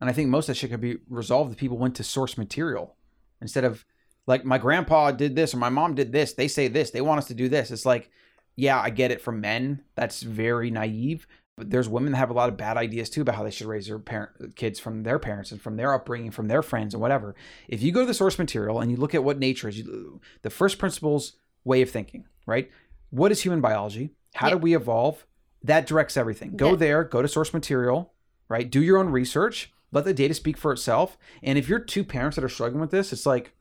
[0.00, 2.38] And I think most of that shit could be resolved if people went to source
[2.38, 2.96] material
[3.40, 3.84] instead of
[4.26, 6.34] like my grandpa did this or my mom did this.
[6.34, 6.90] They say this.
[6.90, 7.70] They want us to do this.
[7.70, 8.10] It's like,
[8.56, 9.82] yeah, I get it from men.
[9.96, 11.26] That's very naive.
[11.56, 13.66] But there's women that have a lot of bad ideas too about how they should
[13.66, 17.00] raise their parent kids from their parents and from their upbringing, from their friends and
[17.00, 17.34] whatever.
[17.66, 20.20] If you go to the source material and you look at what nature is, you,
[20.42, 21.32] the first principles
[21.64, 22.70] way of thinking, right?
[23.10, 24.10] What is human biology?
[24.34, 24.54] How Yeah.
[24.54, 25.26] did we evolve?
[25.62, 26.56] That directs everything.
[26.56, 28.12] Go there, go to source material,
[28.48, 28.70] right?
[28.70, 29.72] Do your own research.
[29.90, 31.16] Let the data speak for itself.
[31.42, 33.52] And if you're two parents that are struggling with this, it's like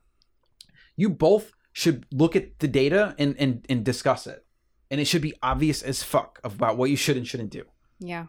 [0.96, 4.46] you both should look at the data and and, and discuss it.
[4.92, 7.64] And it should be obvious as fuck about what you should and shouldn't do.
[8.00, 8.28] yeah.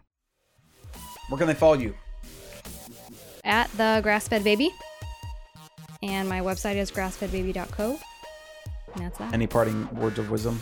[1.29, 1.93] Where can they follow you?
[3.43, 4.71] At the grass fed baby.
[6.01, 7.99] And my website is grassfedbaby.co.
[8.95, 9.33] And that's that.
[9.33, 10.59] Any parting words of wisdom?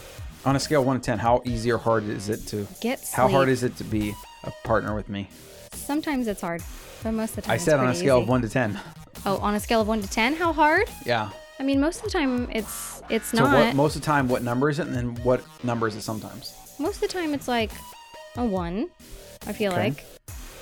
[0.47, 2.65] On a scale of one to ten, how easy or hard is it to?
[2.79, 3.15] Get sleep.
[3.17, 5.29] How hard is it to be a partner with me?
[5.73, 6.63] Sometimes it's hard,
[7.03, 8.23] but most of the time I said on a scale easy.
[8.23, 8.79] of one to ten.
[9.25, 10.87] Oh, on a scale of one to ten, how hard?
[11.05, 11.31] Yeah.
[11.59, 13.57] I mean, most of the time it's it's So not.
[13.57, 13.75] what?
[13.75, 16.55] Most of the time, what number is it, and then what number is it sometimes?
[16.79, 17.71] most of the time it's like
[18.37, 18.87] a one.
[19.47, 19.89] I feel Okay.
[19.89, 20.05] like,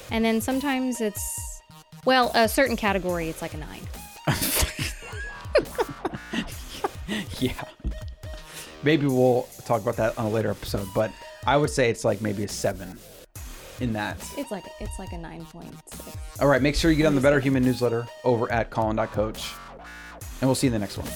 [0.09, 1.61] and then sometimes it's
[2.05, 3.81] well, a certain category it's like a nine.
[7.39, 7.53] Yeah.
[8.81, 11.11] Maybe we'll talk about that on a later episode, but
[11.45, 12.97] I would say it's like maybe a seven
[13.79, 14.17] in that.
[14.37, 16.17] It's like it's like a nine point six.
[16.39, 19.53] All right, make sure you get on the Better Human newsletter over at Colin.coach,
[20.41, 21.07] and we'll see you in the next one.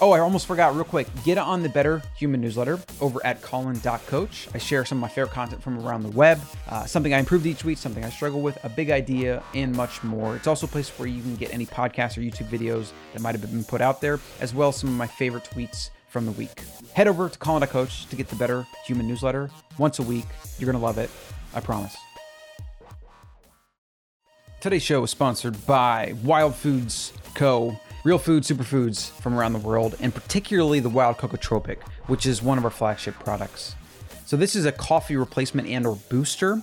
[0.00, 1.06] Oh, I almost forgot real quick.
[1.24, 4.48] Get on the Better Human newsletter over at Colin.coach.
[4.52, 7.46] I share some of my favorite content from around the web, uh, something I improved
[7.46, 10.36] each week, something I struggle with, a big idea, and much more.
[10.36, 13.36] It's also a place where you can get any podcasts or YouTube videos that might
[13.36, 16.32] have been put out there, as well as some of my favorite tweets from the
[16.32, 16.62] week.
[16.92, 20.26] Head over to Colin.coach to get the Better Human newsletter once a week.
[20.60, 21.10] You're going to love it.
[21.52, 21.96] I promise.
[24.60, 27.76] Today's show is sponsored by Wild Foods Co.
[28.04, 32.58] Real food superfoods from around the world, and particularly the Wild CocoTropic, which is one
[32.58, 33.74] of our flagship products.
[34.24, 36.62] So this is a coffee replacement and or booster.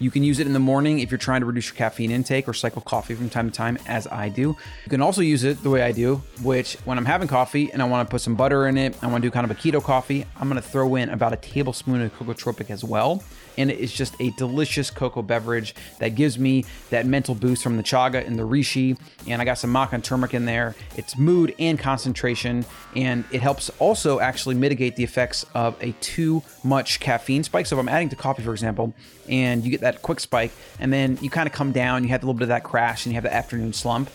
[0.00, 2.46] You can use it in the morning if you're trying to reduce your caffeine intake
[2.46, 4.42] or cycle coffee from time to time, as I do.
[4.42, 7.82] You can also use it the way I do, which when I'm having coffee and
[7.82, 9.60] I want to put some butter in it, I want to do kind of a
[9.60, 13.22] keto coffee, I'm going to throw in about a tablespoon of CocoTropic as well.
[13.58, 17.76] And it is just a delicious cocoa beverage that gives me that mental boost from
[17.76, 18.98] the chaga and the reishi.
[19.26, 20.74] And I got some maca and turmeric in there.
[20.96, 22.64] It's mood and concentration,
[22.96, 27.66] and it helps also actually mitigate the effects of a too much caffeine spike.
[27.66, 28.94] So if I'm adding to coffee, for example,
[29.28, 32.22] and you get that quick spike, and then you kind of come down, you have
[32.22, 34.08] a little bit of that crash, and you have the afternoon slump.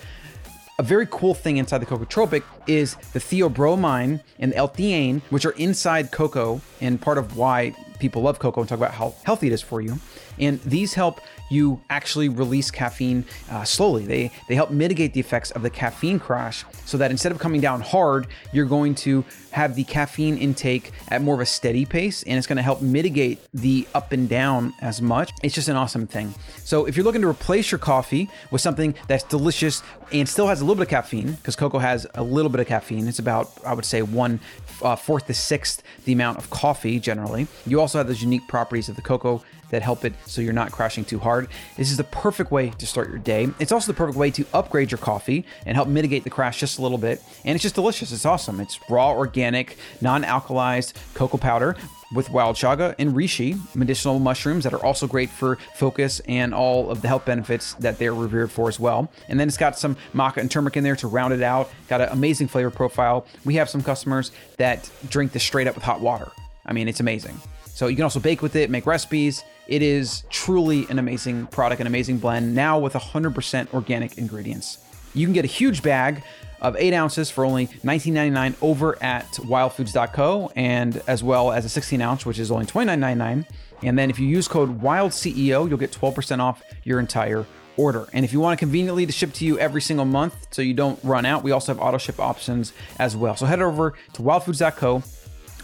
[0.80, 5.52] A very cool thing inside the CocoTropic is the theobromine and the L-theanine, which are
[5.52, 9.54] inside cocoa and part of why people love cocoa and talk about how healthy it
[9.54, 9.98] is for you.
[10.38, 11.22] And these help
[11.54, 14.06] you actually release caffeine uh, slowly.
[14.06, 17.62] They they help mitigate the effects of the caffeine crash, so that instead of coming
[17.62, 22.24] down hard, you're going to have the caffeine intake at more of a steady pace,
[22.24, 25.32] and it's going to help mitigate the up and down as much.
[25.44, 26.34] It's just an awesome thing.
[26.64, 30.62] So if you're looking to replace your coffee with something that's delicious and still has
[30.62, 33.52] a little bit of caffeine, because cocoa has a little bit of caffeine, it's about
[33.66, 34.40] I would say one
[34.82, 37.48] uh, fourth to sixth the amount of coffee generally.
[37.66, 40.72] You also have those unique properties of the cocoa that help it so you're not
[40.72, 41.48] crashing too hard.
[41.78, 43.50] This is the perfect way to start your day.
[43.60, 46.80] It's also the perfect way to upgrade your coffee and help mitigate the crash just
[46.80, 47.22] a little bit.
[47.46, 48.12] And it's just delicious.
[48.12, 48.60] It's awesome.
[48.60, 51.76] It's raw, organic, non-alkalized cocoa powder
[52.14, 56.92] with wild chaga and reishi, medicinal mushrooms that are also great for focus and all
[56.92, 59.12] of the health benefits that they're revered for as well.
[59.28, 61.72] And then it's got some maca and turmeric in there to round it out.
[61.88, 63.26] Got an amazing flavor profile.
[63.46, 66.32] We have some customers that drink this straight up with hot water.
[66.66, 67.40] I mean, it's amazing.
[67.66, 69.44] So you can also bake with it, make recipes.
[69.68, 74.78] It is truly an amazing product, an amazing blend, now with 100% organic ingredients.
[75.14, 76.24] You can get a huge bag
[76.62, 82.02] of eight ounces for only $19.99 over at wildfoods.co, and as well as a 16
[82.02, 83.46] ounce, which is only $29.99.
[83.84, 87.46] And then if you use code WILDCEO, you'll get 12% off your entire
[87.76, 88.08] order.
[88.14, 90.74] And if you want it conveniently to ship to you every single month so you
[90.74, 93.36] don't run out, we also have auto ship options as well.
[93.36, 95.04] So head over to wildfoods.co.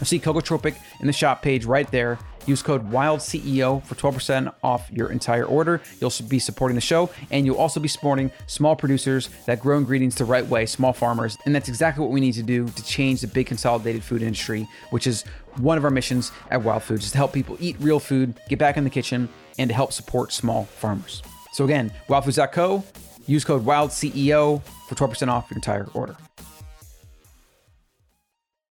[0.00, 2.18] You'll see CocoTropic in the shop page right there.
[2.50, 5.80] Use code WILDCEO for 12% off your entire order.
[6.00, 10.16] You'll be supporting the show, and you'll also be supporting small producers that grow ingredients
[10.16, 11.38] the right way, small farmers.
[11.46, 14.66] And that's exactly what we need to do to change the big consolidated food industry,
[14.90, 15.22] which is
[15.58, 18.58] one of our missions at Wild Foods, is to help people eat real food, get
[18.58, 19.28] back in the kitchen,
[19.60, 21.22] and to help support small farmers.
[21.52, 22.82] So again, wildfoods.co,
[23.28, 26.16] use code WILDCEO for 12% off your entire order.